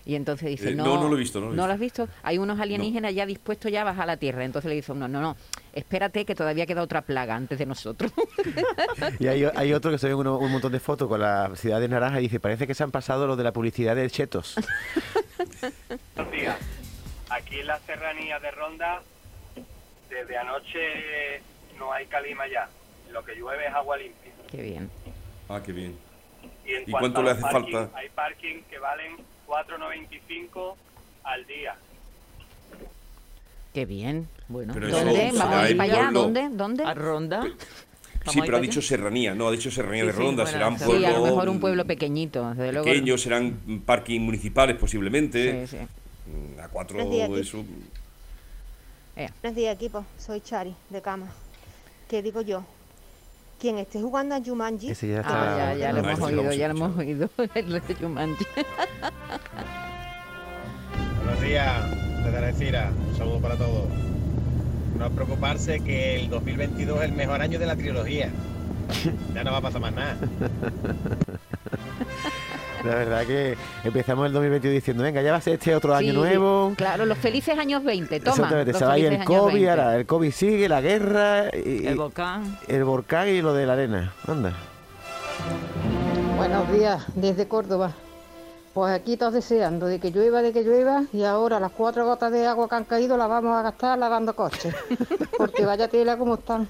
Y 0.06 0.14
entonces 0.14 0.48
dice, 0.48 0.70
Eh, 0.70 0.74
no, 0.76 0.84
no, 0.84 1.02
no 1.02 1.08
lo 1.08 1.16
he 1.16 1.18
visto, 1.18 1.40
no 1.40 1.46
lo 1.46 1.52
he 1.52 1.56
lo 1.56 1.64
has 1.64 1.78
visto? 1.80 2.08
Hay 2.22 2.38
unos 2.38 2.60
alienígenas 2.60 3.12
ya 3.12 3.26
dispuestos 3.26 3.72
ya 3.72 3.82
a 3.82 3.84
bajar 3.84 4.04
a 4.04 4.06
la 4.06 4.16
Tierra. 4.16 4.44
Entonces 4.44 4.68
le 4.68 4.76
dice 4.76 4.92
uno, 4.92 5.08
no, 5.08 5.20
no, 5.20 5.36
espérate 5.72 6.24
que 6.24 6.36
todavía 6.36 6.64
queda 6.64 6.82
otra 6.82 7.02
plaga 7.02 7.34
antes 7.34 7.58
de 7.58 7.66
nosotros. 7.66 8.12
Y 9.18 9.26
hay, 9.26 9.44
hay 9.44 9.72
otro 9.72 9.90
que 9.90 9.98
se 9.98 10.06
ve 10.08 10.14
uno- 10.14 10.38
un 10.38 10.50
montón 10.52 10.72
de 10.72 10.80
fotos 10.80 11.08
con 11.08 11.20
la 11.20 11.50
ciudad 11.56 11.80
de 11.80 11.88
naranja 11.88 12.18
y 12.20 12.24
dice, 12.24 12.38
parece 12.40 12.66
que 12.66 12.74
se 12.74 12.82
han 12.84 12.90
pasado 12.90 13.26
los 13.26 13.36
de 13.36 13.44
la 13.44 13.52
publicidad 13.52 13.94
de 13.96 14.08
Chetos. 14.08 14.54
Buenos 16.14 16.32
días. 16.32 16.56
Aquí 17.30 17.60
en 17.60 17.66
la 17.66 17.78
serranía 17.80 18.38
de 18.38 18.50
Ronda, 18.52 19.02
desde 20.08 20.36
anoche 20.38 21.40
no 21.78 21.92
hay 21.92 22.06
calima 22.06 22.44
ya. 22.48 22.68
Lo 23.10 23.24
que 23.24 23.34
llueve 23.34 23.66
es 23.66 23.74
agua 23.74 23.96
limpia. 23.96 24.32
Qué 24.50 24.62
bien. 24.62 24.90
Ah, 25.48 25.60
qué 25.64 25.72
bien. 25.72 25.98
Y, 26.64 26.72
en 26.74 26.82
¿Y 26.86 26.90
cuánto 26.92 27.22
le 27.22 27.30
hace 27.30 27.42
parking, 27.42 27.72
falta? 27.72 27.98
Hay 27.98 28.08
parking 28.10 28.62
que 28.70 28.78
valen 28.78 29.16
4,95 29.46 30.74
al 31.24 31.46
día. 31.46 31.76
Qué 33.72 33.84
bien. 33.84 34.28
Bueno, 34.48 34.72
Pero 34.74 34.88
¿dónde? 34.90 35.12
será 35.12 35.32
Vamos 35.44 35.54
a 35.56 35.64
ir 35.66 35.70
el 35.72 35.76
para 35.76 35.92
allá. 35.92 36.02
pueblo. 36.02 36.20
¿Dónde? 36.22 36.48
¿Dónde? 36.52 36.84
A 36.84 36.94
Ronda. 36.94 37.42
Sí, 38.30 38.40
pero 38.40 38.56
ha 38.56 38.60
dicho 38.60 38.82
serranía, 38.82 39.34
no, 39.36 39.46
ha 39.46 39.52
dicho 39.52 39.70
serranía 39.70 40.00
Sí, 40.02 40.06
de 40.08 40.12
sí, 40.14 40.18
Ronda. 40.18 40.42
bueno, 40.42 40.58
serán 40.58 40.78
sí, 40.78 40.84
pueblos 40.84 41.10
a 41.10 41.12
lo 41.18 41.24
mejor 41.26 41.48
un 41.48 41.60
pueblo 41.60 41.84
pequeñito, 41.84 42.48
desde 42.50 42.72
luego. 42.72 42.84
pequeños, 42.84 43.22
serán 43.22 43.82
parking 43.86 44.20
municipales 44.20 44.76
posiblemente. 44.76 45.66
Sí, 45.68 45.76
sí. 45.76 45.84
Mm, 46.56 46.60
A 46.60 46.68
cuatro, 46.68 46.96
Buenos 46.96 47.14
días, 47.14 47.30
eso. 47.46 47.64
Buenos 49.42 49.56
días, 49.56 49.76
equipo. 49.76 50.04
Soy 50.18 50.40
Chari, 50.40 50.74
de 50.90 51.00
cama. 51.00 51.28
¿Qué 52.08 52.20
digo 52.20 52.40
yo? 52.40 52.64
Quien 53.60 53.78
esté 53.78 54.00
jugando 54.02 54.34
a 54.34 54.40
Jumanji... 54.44 54.90
Ese 54.90 55.08
ya 55.08 55.18
Ah, 55.18 55.20
está- 55.20 55.56
ya, 55.74 55.74
ya 55.78 55.92
lo 55.92 55.98
Ah, 55.98 56.00
hemos 56.00 56.10
este 56.10 56.20
lo 56.20 56.26
oído, 56.26 56.40
hemos 56.42 56.56
ya 56.56 56.68
lo 56.68 56.74
hemos 56.74 56.98
oído. 56.98 57.30
El 57.54 57.72
de 57.86 57.94
Jumanji. 57.94 58.44
Buenos 61.46 61.64
días, 61.64 62.24
desde 62.24 62.38
Algeciras. 62.38 62.92
Un 63.08 63.16
saludo 63.16 63.38
para 63.38 63.54
todos. 63.54 63.84
No 64.98 65.08
preocuparse 65.10 65.78
que 65.78 66.16
el 66.16 66.28
2022 66.28 66.98
es 66.98 67.04
el 67.04 67.12
mejor 67.12 67.40
año 67.40 67.60
de 67.60 67.66
la 67.66 67.76
trilogía. 67.76 68.30
Ya 69.32 69.44
no 69.44 69.52
va 69.52 69.58
a 69.58 69.60
pasar 69.60 69.80
más 69.80 69.92
nada. 69.92 70.16
La 72.84 72.94
verdad 72.96 73.24
que 73.26 73.56
empezamos 73.84 74.26
el 74.26 74.32
2022 74.32 74.74
diciendo, 74.74 75.04
venga, 75.04 75.22
ya 75.22 75.30
va 75.30 75.38
a 75.38 75.40
ser 75.40 75.54
este 75.54 75.72
otro 75.76 75.94
año 75.94 76.14
nuevo. 76.14 76.72
Claro, 76.76 77.06
los 77.06 77.18
felices 77.18 77.56
años 77.56 77.84
20, 77.84 78.18
toma. 78.20 78.32
Exactamente, 78.34 78.72
se 78.74 78.84
va 78.84 78.92
ahí 78.94 79.04
el 79.04 79.24
COVID, 79.24 79.54
20. 79.54 79.70
ahora 79.70 79.96
el 79.96 80.06
COVID 80.06 80.32
sigue, 80.32 80.68
la 80.68 80.80
guerra, 80.80 81.44
y, 81.52 81.86
El 81.86 81.94
volcán. 81.96 82.58
el 82.66 82.82
volcán 82.82 83.28
y 83.28 83.40
lo 83.40 83.54
de 83.54 83.66
la 83.66 83.74
arena. 83.74 84.12
Anda. 84.26 84.52
Buenos 86.36 86.72
días, 86.72 87.06
desde 87.14 87.46
Córdoba. 87.46 87.92
Pues 88.76 88.92
aquí 88.92 89.16
todos 89.16 89.32
deseando 89.32 89.86
de 89.86 89.98
que 89.98 90.10
llueva, 90.10 90.42
de 90.42 90.52
que 90.52 90.62
llueva, 90.62 91.04
y 91.10 91.22
ahora 91.22 91.58
las 91.58 91.72
cuatro 91.72 92.04
gotas 92.04 92.30
de 92.30 92.46
agua 92.46 92.68
que 92.68 92.74
han 92.74 92.84
caído 92.84 93.16
las 93.16 93.26
vamos 93.26 93.56
a 93.56 93.62
gastar 93.62 93.98
lavando 93.98 94.36
coches. 94.36 94.74
Porque 95.38 95.64
vaya 95.64 95.88
tela 95.88 96.18
como 96.18 96.34
están. 96.34 96.68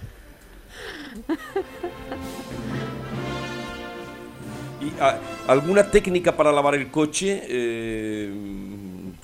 ¿Y 4.80 4.92
ah, 5.00 5.18
alguna 5.48 5.90
técnica 5.90 6.36
para 6.36 6.52
lavar 6.52 6.76
el 6.76 6.92
coche 6.92 7.42
eh, 7.42 8.32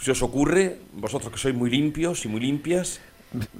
se 0.00 0.10
os 0.10 0.22
ocurre? 0.24 0.80
Vosotros 0.94 1.30
que 1.30 1.38
sois 1.38 1.54
muy 1.54 1.70
limpios 1.70 2.24
y 2.24 2.28
muy 2.28 2.40
limpias. 2.40 2.98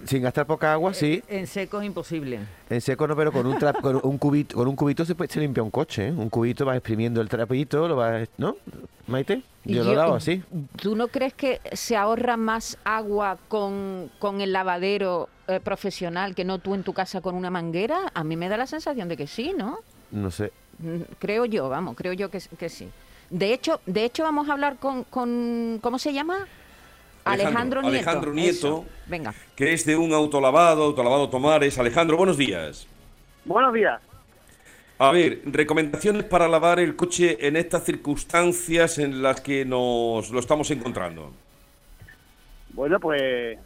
Sin 0.05 0.23
gastar 0.23 0.47
poca 0.47 0.73
agua, 0.73 0.93
sí. 0.95 1.23
En 1.29 1.47
seco 1.47 1.81
es 1.81 1.87
imposible. 1.87 2.41
En 2.69 2.81
seco 2.81 3.07
no, 3.07 3.17
pero 3.17 3.33
con 3.33 3.47
un, 3.47 3.57
trap- 3.59 3.81
con 3.81 4.01
un 4.03 4.19
cubito, 4.19 4.57
con 4.57 4.69
un 4.69 4.77
cubito 4.77 5.05
se, 5.05 5.15
puede, 5.15 5.33
se 5.33 5.41
limpia 5.41 5.63
un 5.63 5.71
coche. 5.71 6.09
¿eh? 6.09 6.13
Un 6.13 6.29
cubito 6.29 6.65
vas 6.65 6.77
exprimiendo 6.77 7.21
el 7.21 7.29
trapito, 7.29 7.89
lo 7.89 7.97
vas, 7.97 8.29
¿no? 8.39 8.57
Maite, 9.07 9.43
Y 9.65 9.75
yo, 9.75 9.85
lo 9.85 9.91
he 9.91 9.95
yo- 9.95 9.99
dado 10.01 10.15
así. 10.15 10.43
¿Tú 10.81 10.95
no 10.95 11.09
crees 11.09 11.33
que 11.35 11.61
se 11.73 11.97
ahorra 11.97 12.37
más 12.37 12.77
agua 12.85 13.39
con, 13.49 14.11
con 14.19 14.41
el 14.41 14.53
lavadero 14.53 15.29
eh, 15.49 15.61
profesional 15.61 16.35
que 16.35 16.45
no 16.45 16.59
tú 16.59 16.75
en 16.75 16.83
tu 16.83 16.93
casa 16.93 17.21
con 17.21 17.35
una 17.35 17.51
manguera? 17.51 17.99
A 18.15 18.25
mí 18.25 18.37
me 18.37 18.49
da 18.49 18.57
la 18.57 18.67
sensación 18.67 19.09
de 19.09 19.17
que 19.17 19.27
sí, 19.27 19.53
¿no? 19.57 19.79
No 20.11 20.31
sé. 20.31 20.53
Mm, 20.79 21.03
Creo 21.19 21.45
yo, 21.47 21.69
vamos, 21.69 21.97
creo 21.97 22.13
yo 22.13 22.31
que, 22.31 22.41
que 22.59 22.69
sí. 22.69 22.89
De 23.31 23.53
hecho, 23.55 23.81
de 23.87 24.05
hecho 24.05 24.23
vamos 24.25 24.49
a 24.49 24.53
hablar 24.53 24.77
con, 24.77 25.05
con 25.05 25.79
¿cómo 25.83 25.99
se 25.99 26.13
llama? 26.13 26.47
Alejandro, 27.25 27.83
Nieto. 27.83 27.97
Alejandro 27.97 28.35
Nieto, 28.35 28.85
Venga. 29.07 29.35
que 29.55 29.73
es 29.73 29.87
de 29.87 29.97
un 29.97 30.13
autolavado, 30.13 30.85
autolavado 30.85 31.31
Tomares. 31.31 31.79
Alejandro, 31.79 32.17
buenos 32.17 32.37
días. 32.37 32.87
Buenos 33.45 33.73
días. 33.73 34.01
A 34.99 35.11
ver, 35.11 35.41
recomendaciones 35.47 36.25
para 36.25 36.49
lavar 36.49 36.79
el 36.79 36.95
coche 36.95 37.47
en 37.47 37.57
estas 37.57 37.85
circunstancias 37.85 38.99
en 38.99 39.23
las 39.23 39.41
que 39.41 39.65
nos 39.65 40.31
lo 40.31 40.39
estamos 40.39 40.71
encontrando. 40.71 41.33
Bueno, 42.71 43.01
pues 43.01 43.59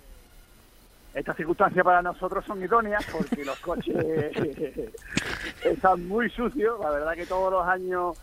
estas 1.14 1.36
circunstancias 1.36 1.84
para 1.84 2.02
nosotros 2.02 2.44
son 2.44 2.62
idóneas 2.62 3.04
porque 3.12 3.44
los 3.44 3.58
coches 3.60 3.96
están 5.64 6.06
muy 6.06 6.30
sucios. 6.30 6.78
La 6.80 6.90
verdad 6.90 7.14
que 7.14 7.26
todos 7.26 7.52
los 7.52 7.66
años 7.66 8.18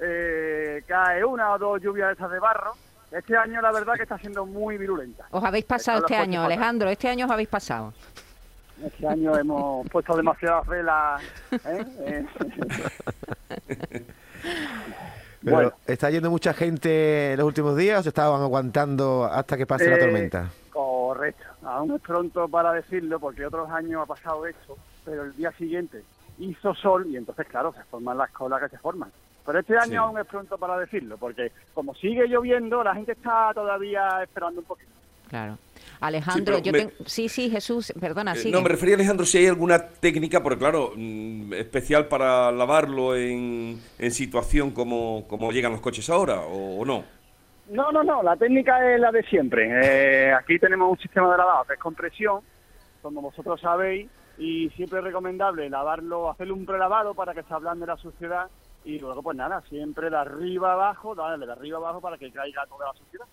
eh, 0.00 0.82
cae 0.86 1.24
una 1.24 1.52
o 1.52 1.58
dos 1.58 1.82
lluvias 1.82 2.08
de 2.08 2.14
esas 2.14 2.30
de 2.30 2.38
barro. 2.38 2.72
Este 3.16 3.36
año 3.36 3.60
la 3.62 3.72
verdad 3.72 3.94
que 3.94 4.02
está 4.02 4.18
siendo 4.18 4.44
muy 4.44 4.76
virulenta. 4.76 5.26
Os 5.30 5.42
habéis 5.42 5.64
pasado 5.64 6.00
este 6.00 6.16
año, 6.16 6.42
Alejandro, 6.42 6.88
este 6.90 7.08
año 7.08 7.24
os 7.26 7.32
habéis 7.32 7.48
pasado. 7.48 7.92
Este 8.84 9.06
año 9.08 9.36
hemos 9.38 9.88
puesto 9.90 10.16
demasiadas 10.16 10.66
velas. 10.66 11.22
¿eh? 11.64 11.84
Eh, 12.00 12.26
Pero, 15.42 15.56
Bueno. 15.56 15.72
¿Está 15.86 16.10
yendo 16.10 16.30
mucha 16.30 16.52
gente 16.52 17.32
en 17.32 17.38
los 17.38 17.46
últimos 17.46 17.76
días 17.76 18.00
o 18.00 18.02
se 18.02 18.08
estaban 18.08 18.42
aguantando 18.42 19.24
hasta 19.24 19.56
que 19.56 19.64
pase 19.66 19.88
la 19.88 19.96
Eh, 19.96 20.00
tormenta? 20.00 20.50
Correcto. 20.72 21.44
Aún 21.62 21.94
es 21.94 22.00
pronto 22.02 22.48
para 22.48 22.72
decirlo 22.72 23.20
porque 23.20 23.46
otros 23.46 23.70
años 23.70 24.02
ha 24.02 24.06
pasado 24.06 24.44
eso, 24.46 24.76
pero 25.04 25.22
el 25.22 25.36
día 25.36 25.52
siguiente 25.52 26.02
hizo 26.38 26.74
sol 26.74 27.06
y 27.08 27.16
entonces, 27.16 27.46
claro, 27.46 27.72
se 27.72 27.82
forman 27.84 28.18
las 28.18 28.30
colas 28.32 28.60
que 28.60 28.68
se 28.70 28.78
forman. 28.78 29.10
Pero 29.46 29.60
este 29.60 29.76
año 29.78 29.86
Sí. 29.90 29.96
aún 29.96 30.18
es 30.18 30.26
pronto 30.26 30.58
para 30.58 30.76
decirlo 30.78 31.16
porque 31.18 31.52
como 31.72 31.94
sigue 31.94 32.26
lloviendo, 32.26 32.82
la 32.82 32.94
gente 32.94 33.12
está 33.12 33.52
todavía 33.54 34.22
esperando 34.22 34.60
un 34.60 34.66
poquito. 34.66 34.90
Claro. 35.28 35.56
Alejandro, 36.00 36.56
Sí, 36.58 36.62
yo 36.62 36.72
pero 36.72 36.84
me- 36.84 36.90
ten- 36.92 37.06
sí, 37.06 37.28
sí, 37.28 37.48
Jesús, 37.50 37.92
perdona, 37.98 38.32
Eh, 38.32 38.36
sigue. 38.36 38.52
no, 38.52 38.60
me 38.60 38.68
refería, 38.68 38.96
Alejandro, 38.96 39.24
si 39.24 39.38
hay 39.38 39.46
alguna 39.46 39.78
técnica, 39.88 40.42
porque 40.42 40.58
claro, 40.58 40.92
mm, 40.94 41.52
especial 41.54 42.06
para 42.06 42.52
lavarlo 42.52 43.16
en, 43.16 43.80
en 43.98 44.10
situación 44.10 44.72
como, 44.72 45.24
como 45.28 45.50
llegan 45.52 45.72
los 45.72 45.80
coches 45.80 46.08
ahora, 46.10 46.40
o, 46.42 46.80
o 46.80 46.84
no. 46.84 47.04
No, 47.70 47.90
no, 47.90 48.04
no, 48.04 48.22
la 48.22 48.36
técnica 48.36 48.94
es 48.94 49.00
la 49.00 49.10
de 49.10 49.22
siempre. 49.24 49.68
Eh, 50.28 50.32
aquí 50.32 50.58
tenemos 50.58 50.90
un 50.90 50.98
sistema 50.98 51.32
de 51.32 51.38
lavado 51.38 51.64
que 51.64 51.74
es 51.74 51.80
compresión, 51.80 52.40
como 53.02 53.20
vosotros 53.22 53.60
sabéis, 53.60 54.08
y 54.38 54.68
siempre 54.76 54.98
es 54.98 55.04
recomendable 55.04 55.68
lavarlo, 55.70 56.30
hacerle 56.30 56.52
un 56.52 56.66
prelavado 56.66 57.14
para 57.14 57.32
que 57.34 57.42
se 57.42 57.54
ablande 57.54 57.86
la 57.86 57.96
suciedad 57.96 58.46
y 58.86 59.00
luego 59.00 59.20
pues 59.22 59.36
nada, 59.36 59.60
siempre 59.68 60.08
de 60.08 60.16
arriba 60.16 60.72
abajo, 60.74 61.14
darle 61.14 61.44
de 61.44 61.52
arriba 61.52 61.78
abajo 61.78 62.00
para 62.00 62.16
que 62.16 62.30
caiga 62.30 62.64
toda 62.66 62.86
la 62.86 62.92
suciedad. 62.94 63.26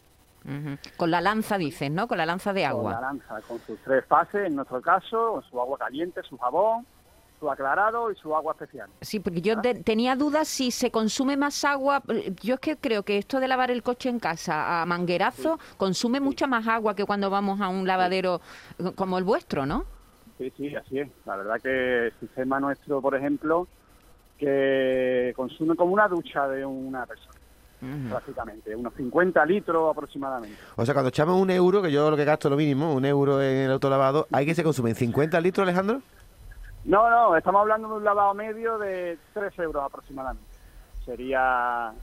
Con 0.97 1.11
la 1.11 1.21
lanza 1.21 1.57
dices, 1.57 1.89
¿no? 1.89 2.07
Con 2.07 2.17
la 2.17 2.25
lanza 2.25 2.51
de 2.51 2.63
Con 2.63 2.71
agua. 2.71 2.91
la 2.93 3.01
lanza, 3.01 3.39
con 3.47 3.59
sus 3.59 3.79
tres 3.79 4.03
fases, 4.05 4.47
en 4.47 4.55
nuestro 4.55 4.81
caso, 4.81 5.41
su 5.49 5.61
agua 5.61 5.77
caliente, 5.77 6.21
su 6.23 6.37
jabón, 6.37 6.85
su 7.39 7.49
aclarado 7.49 8.11
y 8.11 8.15
su 8.15 8.35
agua 8.35 8.53
especial. 8.53 8.89
Sí, 9.01 9.19
porque 9.19 9.41
yo 9.41 9.61
tenía 9.61 10.15
dudas 10.15 10.47
si 10.47 10.71
se 10.71 10.91
consume 10.91 11.37
más 11.37 11.63
agua. 11.63 12.01
Yo 12.41 12.55
es 12.55 12.59
que 12.59 12.75
creo 12.75 13.03
que 13.03 13.19
esto 13.19 13.39
de 13.39 13.47
lavar 13.47 13.69
el 13.71 13.83
coche 13.83 14.09
en 14.09 14.19
casa 14.19 14.81
a 14.81 14.85
manguerazo 14.85 15.59
consume 15.77 16.19
mucha 16.19 16.47
más 16.47 16.67
agua 16.67 16.95
que 16.95 17.05
cuando 17.05 17.29
vamos 17.29 17.61
a 17.61 17.69
un 17.69 17.85
lavadero 17.87 18.41
como 18.95 19.17
el 19.19 19.23
vuestro, 19.23 19.65
¿no? 19.65 19.85
Sí, 20.39 20.51
sí, 20.57 20.75
así 20.75 20.99
es. 20.99 21.09
La 21.25 21.37
verdad 21.37 21.61
que 21.61 22.07
el 22.07 22.13
sistema 22.19 22.59
nuestro, 22.59 23.01
por 23.01 23.15
ejemplo, 23.15 23.67
que 24.43 25.33
consume 25.35 25.75
como 25.75 25.93
una 25.93 26.07
ducha 26.07 26.47
de 26.47 26.65
una 26.65 27.05
persona, 27.05 27.39
prácticamente, 28.09 28.75
unos 28.75 28.93
50 28.93 29.45
litros 29.45 29.89
aproximadamente. 29.91 30.57
O 30.75 30.85
sea, 30.85 30.93
cuando 30.93 31.09
echamos 31.09 31.39
un 31.41 31.49
euro, 31.49 31.81
que 31.81 31.91
yo 31.91 32.09
lo 32.11 32.17
que 32.17 32.25
gasto 32.25 32.49
lo 32.49 32.57
mínimo, 32.57 32.93
un 32.93 33.05
euro 33.05 33.41
en 33.41 33.57
el 33.65 33.71
autolavado, 33.71 34.27
¿hay 34.31 34.45
que 34.45 34.55
se 34.55 34.63
consumen 34.63 34.95
50 34.95 35.39
litros, 35.39 35.63
Alejandro? 35.63 36.01
No, 36.85 37.09
no, 37.09 37.37
estamos 37.37 37.61
hablando 37.61 37.87
de 37.87 37.93
un 37.95 38.03
lavado 38.03 38.33
medio 38.33 38.77
de 38.77 39.17
3 39.33 39.59
euros 39.59 39.83
aproximadamente. 39.83 40.49
Sería... 41.05 41.93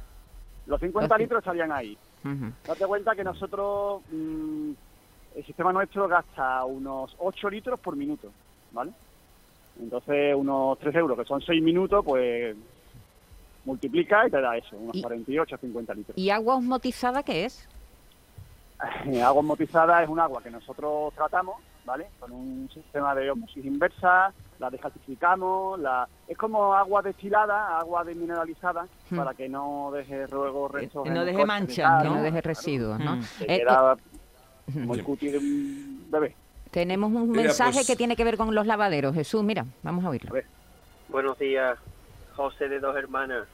Los 0.67 0.81
50 0.81 1.15
Así. 1.15 1.23
litros 1.25 1.39
estarían 1.41 1.73
ahí. 1.73 1.99
Date 2.67 2.87
cuenta 2.87 3.15
que 3.15 3.25
nosotros, 3.25 4.03
mm, 4.11 4.71
el 5.37 5.45
sistema 5.45 5.73
nuestro 5.73 6.07
gasta 6.09 6.65
unos 6.65 7.15
8 7.19 7.51
litros 7.51 7.81
por 7.81 7.97
minuto, 7.97 8.29
¿vale? 8.73 8.93
Entonces, 9.81 10.35
unos 10.37 10.79
3 10.79 10.95
euros, 10.97 11.19
que 11.19 11.25
son 11.25 11.41
6 11.41 11.63
minutos, 11.63 12.05
pues 12.05 12.57
multiplica 13.65 14.27
y 14.27 14.31
te 14.31 14.41
da 14.41 14.57
eso, 14.57 14.77
unos 14.77 14.97
Y- 14.97 15.03
48 15.03 15.55
o 15.55 15.59
50 15.59 15.95
litros. 15.95 16.19
¿Y 16.19 16.31
agua 16.31 16.57
osmotizada 16.57 17.23
qué 17.23 17.45
es? 17.45 17.69
agua 19.25 19.41
osmotizada 19.41 20.03
es 20.03 20.09
un 20.09 20.19
agua 20.21 20.43
que 20.43 20.51
nosotros 20.51 21.13
tratamos, 21.15 21.57
¿vale? 21.85 22.07
Con 22.19 22.33
un 22.33 22.69
sistema 22.73 23.15
de 23.15 23.31
osmosis 23.31 23.65
inversa, 23.65 24.33
la 24.59 24.71
desgasificamos, 24.71 25.79
la... 25.79 26.09
es 26.29 26.37
como 26.37 26.75
agua 26.75 27.03
destilada, 27.03 27.79
agua 27.79 28.05
desmineralizada, 28.05 28.87
Hmm. 29.11 29.17
para 29.17 29.35
que 29.35 29.49
no 29.49 29.91
deje 29.93 30.27
luego 30.29 30.69
restos. 30.69 31.03
que 31.05 31.11
no 31.11 31.25
deje 31.25 31.45
manchas, 31.45 32.03
Que 32.03 32.09
no 32.09 32.15
¿no? 32.17 32.23
deje 32.23 32.41
residuos, 32.43 32.99
¿no? 33.01 33.17
Mm. 33.17 33.23
Se 33.23 33.45
Eh, 33.45 33.59
queda 33.59 33.97
eh, 33.97 34.73
como 34.73 34.95
el 34.95 35.03
cuti 35.05 35.29
de 35.31 35.39
un 35.39 36.07
bebé. 36.11 36.37
Tenemos 36.71 37.11
un 37.13 37.31
Mira, 37.31 37.45
mensaje 37.45 37.73
pues- 37.75 37.87
que 37.87 37.97
tiene 37.97 38.17
que 38.17 38.25
ver 38.25 38.37
con 38.37 38.55
los 38.55 38.67
lavaderos. 38.67 39.15
Jesús, 39.15 39.43
mira, 39.43 39.65
vamos 39.83 40.05
a 40.05 40.11
oírlo. 40.11 40.35
Buenos 41.09 41.39
días, 41.39 41.79
José 42.37 42.69
de 42.69 42.79
Dos 42.81 42.97
Hermanas. 42.97 43.47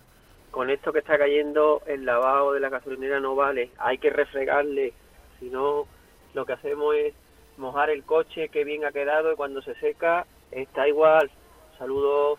Con 0.51 0.71
esto 0.71 0.93
que 0.93 1.01
está 1.01 1.19
cayendo, 1.19 1.83
el 1.87 2.05
lavado 2.05 2.53
de 2.53 2.61
la 2.61 2.69
gasolinera 2.69 3.21
no 3.21 3.35
vale. 3.35 3.71
Hay 3.79 3.99
que 3.99 4.11
refregarle. 4.11 4.93
Si 5.39 5.47
no, 5.51 5.87
lo 6.35 6.47
que 6.47 6.53
hacemos 6.55 6.95
es 6.95 7.15
mojar 7.59 7.91
el 7.91 8.05
coche 8.05 8.49
que 8.49 8.65
bien 8.65 8.85
ha 8.85 8.93
quedado 8.93 9.33
y 9.33 9.37
cuando 9.37 9.61
se 9.63 9.75
seca 9.77 10.27
está 10.51 10.87
igual. 10.89 11.31
Saludos. 11.79 12.39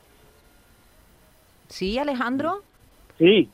¿Sí, 1.67 1.97
Alejandro? 1.99 2.61
Sí. 3.17 3.49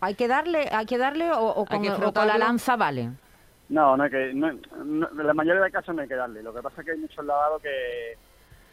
¿Hay 0.00 0.14
que 0.14 0.28
darle, 0.28 0.68
hay 0.70 0.86
que 0.86 0.98
darle 0.98 1.30
o, 1.32 1.64
con, 1.64 1.82
que 1.82 1.90
o 1.90 2.12
con 2.12 2.26
la 2.26 2.36
lanza 2.38 2.76
vale? 2.76 3.10
No, 3.68 3.96
no 3.96 4.02
hay 4.04 4.10
que, 4.10 4.32
no, 4.34 4.50
la 5.12 5.34
mayoría 5.34 5.62
de 5.62 5.70
casos 5.70 5.94
no 5.94 6.02
hay 6.02 6.08
que 6.08 6.14
darle. 6.14 6.42
Lo 6.42 6.52
que 6.52 6.62
pasa 6.62 6.80
es 6.80 6.84
que 6.84 6.92
hay 6.92 6.98
muchos 6.98 7.24
lavados 7.24 7.62
que 7.62 8.16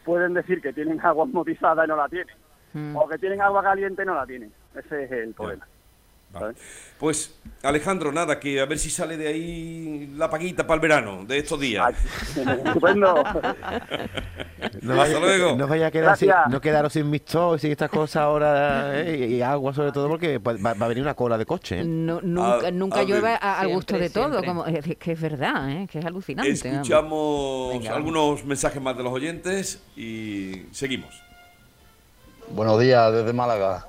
pueden 0.04 0.34
decir 0.34 0.62
que 0.62 0.74
tienen 0.74 1.00
agua 1.06 1.24
osmotizada 1.24 1.86
y 1.86 1.88
no 1.88 1.96
la 1.96 2.10
tienen. 2.10 2.36
Mm. 2.74 2.96
O 2.96 3.08
que 3.08 3.18
tienen 3.18 3.42
agua 3.42 3.64
caliente 3.64 4.04
y 4.04 4.06
no 4.06 4.16
la 4.16 4.26
tienen. 4.26 4.52
Ese 4.76 5.04
es 5.04 5.12
el 5.12 5.34
problema. 5.34 5.68
Vale. 6.34 6.56
Pues, 7.00 7.34
Alejandro, 7.64 8.12
nada, 8.12 8.40
que 8.40 8.62
a 8.62 8.66
ver 8.66 8.78
si 8.78 8.90
sale 8.90 9.18
de 9.18 9.28
ahí 9.28 10.14
la 10.16 10.30
paguita 10.30 10.66
para 10.68 10.76
el 10.76 10.82
verano, 10.82 11.26
de 11.26 11.40
estos 11.40 11.60
días. 11.60 11.94
Estupendo. 12.38 13.16
No 14.82 15.00
Hasta 15.02 15.20
luego. 15.20 15.56
No 15.56 15.68
vaya 15.68 15.88
a 15.88 15.92
quedar 15.92 16.16
sin, 16.18 16.30
no 16.50 16.62
quedaros 16.62 16.94
sin 16.94 17.10
mixtos 17.10 17.58
y 17.58 17.62
sin 17.62 17.72
estas 17.72 17.90
cosas 17.90 18.18
ahora 18.18 19.00
eh, 19.02 19.28
y, 19.30 19.36
y 19.36 19.42
agua 19.42 19.74
sobre 19.74 19.92
todo 19.92 20.08
porque 20.08 20.40
pues, 20.40 20.64
va, 20.64 20.74
va 20.76 20.86
a 20.86 20.90
venir 20.90 21.04
una 21.04 21.16
cola 21.16 21.38
de 21.38 21.46
coche. 21.46 21.80
¿eh? 21.80 21.84
No, 21.84 22.22
nunca 22.22 22.68
A- 22.68 22.72
nunca 22.72 23.00
a 23.00 23.04
llueve 23.04 23.36
al 23.42 23.68
gusto 23.70 23.98
de 23.98 24.10
Siempre, 24.10 24.22
todo, 24.40 24.44
como 24.44 24.66
es 24.68 24.86
que 24.98 25.12
es 25.14 25.20
verdad, 25.22 25.70
¿eh? 25.72 25.88
que 25.92 26.00
es 26.00 26.06
alucinante. 26.06 26.52
Escuchamos 26.52 27.74
Venga, 27.74 27.96
algunos 27.96 28.46
mensajes 28.46 28.82
más 28.82 28.96
de 28.96 29.04
los 29.04 29.12
oyentes 29.14 29.82
y 29.98 30.64
seguimos. 30.72 31.22
Buenos 32.52 32.80
días 32.80 33.12
desde 33.14 33.34
Málaga. 33.34 33.88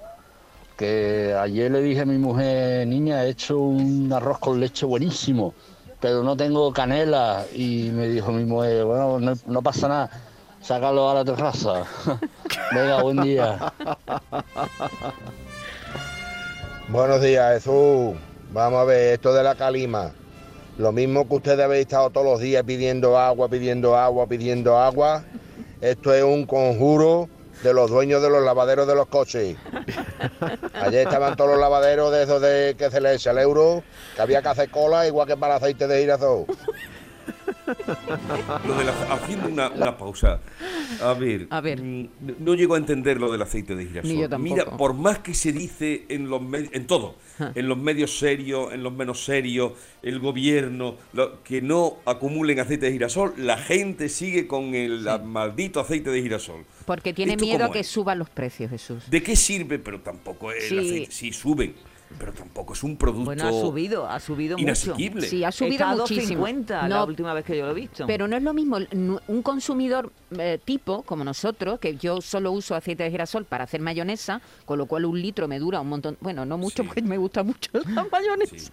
Que 0.76 1.34
ayer 1.38 1.70
le 1.70 1.80
dije 1.82 2.00
a 2.00 2.06
mi 2.06 2.18
mujer, 2.18 2.86
niña, 2.86 3.24
he 3.24 3.30
hecho 3.30 3.58
un 3.58 4.12
arroz 4.12 4.38
con 4.38 4.58
leche 4.58 4.86
buenísimo, 4.86 5.54
pero 6.00 6.22
no 6.22 6.36
tengo 6.36 6.72
canela. 6.72 7.44
Y 7.54 7.90
me 7.92 8.08
dijo 8.08 8.32
mi 8.32 8.44
mujer, 8.44 8.84
bueno, 8.84 9.36
no, 9.46 9.62
pasa 9.62 9.88
nada, 9.88 10.10
sácalo 10.60 11.10
a 11.10 11.14
la 11.14 11.24
terraza. 11.24 11.84
Venga, 12.74 13.02
buen 13.02 13.22
día. 13.22 13.72
Buenos 16.88 17.22
días, 17.22 17.54
Jesús. 17.54 18.16
Vamos 18.52 18.80
a 18.80 18.84
ver, 18.84 19.14
esto 19.14 19.32
de 19.32 19.42
la 19.42 19.54
calima. 19.54 20.12
Lo 20.78 20.90
mismo 20.90 21.28
que 21.28 21.34
ustedes 21.34 21.60
habéis 21.60 21.82
estado 21.82 22.10
todos 22.10 22.26
los 22.26 22.40
días 22.40 22.64
pidiendo 22.64 23.18
agua, 23.18 23.48
pidiendo 23.48 23.96
agua, 23.96 24.26
pidiendo 24.26 24.78
agua. 24.78 25.24
Esto 25.80 26.14
es 26.14 26.22
un 26.24 26.46
conjuro 26.46 27.28
de 27.62 27.72
los 27.72 27.90
dueños 27.90 28.22
de 28.22 28.30
los 28.30 28.42
lavaderos 28.42 28.86
de 28.86 28.94
los 28.94 29.06
coches. 29.06 29.56
Ayer 30.74 31.06
estaban 31.06 31.36
todos 31.36 31.50
los 31.50 31.60
lavaderos 31.60 32.12
de 32.12 32.24
esos 32.24 32.40
de 32.40 32.74
que 32.76 32.90
se 32.90 33.00
les 33.00 33.16
echa 33.16 33.30
el 33.30 33.38
euro, 33.38 33.82
que 34.14 34.22
había 34.22 34.42
que 34.42 34.48
hacer 34.48 34.70
cola 34.70 35.06
igual 35.06 35.26
que 35.26 35.36
para 35.36 35.56
aceite 35.56 35.86
de 35.86 36.00
girasol. 36.00 36.46
Lo 38.66 38.74
de 38.78 38.84
la- 38.84 39.12
haciendo 39.14 39.48
una, 39.48 39.70
una 39.70 39.96
pausa. 39.96 40.40
A 41.00 41.14
ver, 41.14 41.48
mm, 41.82 42.02
no- 42.20 42.34
no 42.38 42.54
llego 42.54 42.74
a 42.74 42.78
entender 42.78 43.18
lo 43.20 43.30
del 43.30 43.42
aceite 43.42 43.74
de 43.74 43.86
girasol. 43.86 44.10
Ni 44.12 44.20
yo 44.20 44.28
tampoco. 44.28 44.54
Mira, 44.54 44.76
por 44.76 44.94
más 44.94 45.18
que 45.20 45.34
se 45.34 45.52
dice 45.52 46.04
en 46.08 46.28
los 46.28 46.40
en 46.52 46.86
todo, 46.86 47.16
en 47.54 47.68
los 47.68 47.78
medios 47.78 48.18
serios, 48.18 48.72
en 48.72 48.82
los 48.82 48.92
menos 48.92 49.24
serios, 49.24 49.72
el 50.02 50.18
gobierno, 50.20 50.96
lo- 51.12 51.42
que 51.42 51.62
no 51.62 51.96
acumulen 52.04 52.60
aceite 52.60 52.86
de 52.86 52.92
girasol, 52.92 53.34
la 53.36 53.56
gente 53.58 54.08
sigue 54.08 54.46
con 54.46 54.74
el 54.74 55.06
maldito 55.24 55.80
aceite 55.80 56.10
de 56.10 56.22
girasol. 56.22 56.64
Porque 56.84 57.12
tiene 57.12 57.32
¿Esto 57.32 57.44
miedo 57.44 57.64
a 57.66 57.70
que 57.72 57.80
es? 57.80 57.86
suban 57.86 58.18
los 58.18 58.28
precios, 58.30 58.70
Jesús. 58.70 59.04
¿De 59.10 59.22
qué 59.22 59.36
sirve? 59.36 59.78
Pero 59.78 60.00
tampoco 60.00 60.50
Sí. 60.60 60.74
el 60.74 60.80
aceite. 60.80 61.12
Sí, 61.12 61.32
suben, 61.32 61.74
pero 62.18 62.32
tampoco 62.32 62.72
es 62.74 62.82
un 62.82 62.96
producto 62.96 63.24
Bueno, 63.26 63.46
ha 63.46 63.52
subido, 63.52 64.08
ha 64.08 64.20
subido 64.20 64.56
mucho. 64.58 64.94
Sí, 65.20 65.44
ha 65.44 65.52
subido 65.52 65.72
Está 65.74 65.90
a 65.90 65.96
muchísimo. 65.96 66.46
2,50 66.46 66.88
la 66.88 67.04
última 67.04 67.34
vez 67.34 67.44
que 67.44 67.56
yo 67.56 67.64
lo 67.66 67.72
he 67.72 67.74
visto. 67.74 68.06
Pero 68.06 68.28
no 68.28 68.36
es 68.36 68.42
lo 68.42 68.52
mismo 68.54 68.78
un 69.28 69.42
consumidor 69.42 70.12
eh, 70.38 70.58
tipo 70.64 71.02
como 71.02 71.24
nosotros, 71.24 71.78
que 71.78 71.96
yo 71.96 72.20
solo 72.20 72.52
uso 72.52 72.74
aceite 72.74 73.02
de 73.04 73.10
girasol 73.10 73.44
para 73.44 73.64
hacer 73.64 73.80
mayonesa, 73.80 74.40
con 74.64 74.78
lo 74.78 74.86
cual 74.86 75.04
un 75.04 75.20
litro 75.20 75.48
me 75.48 75.58
dura 75.58 75.80
un 75.80 75.88
montón, 75.88 76.16
bueno, 76.20 76.44
no 76.44 76.58
mucho 76.58 76.84
porque 76.84 77.02
me 77.02 77.16
gusta 77.18 77.42
mucho 77.42 77.70
la 77.88 78.04
mayonesa, 78.10 78.72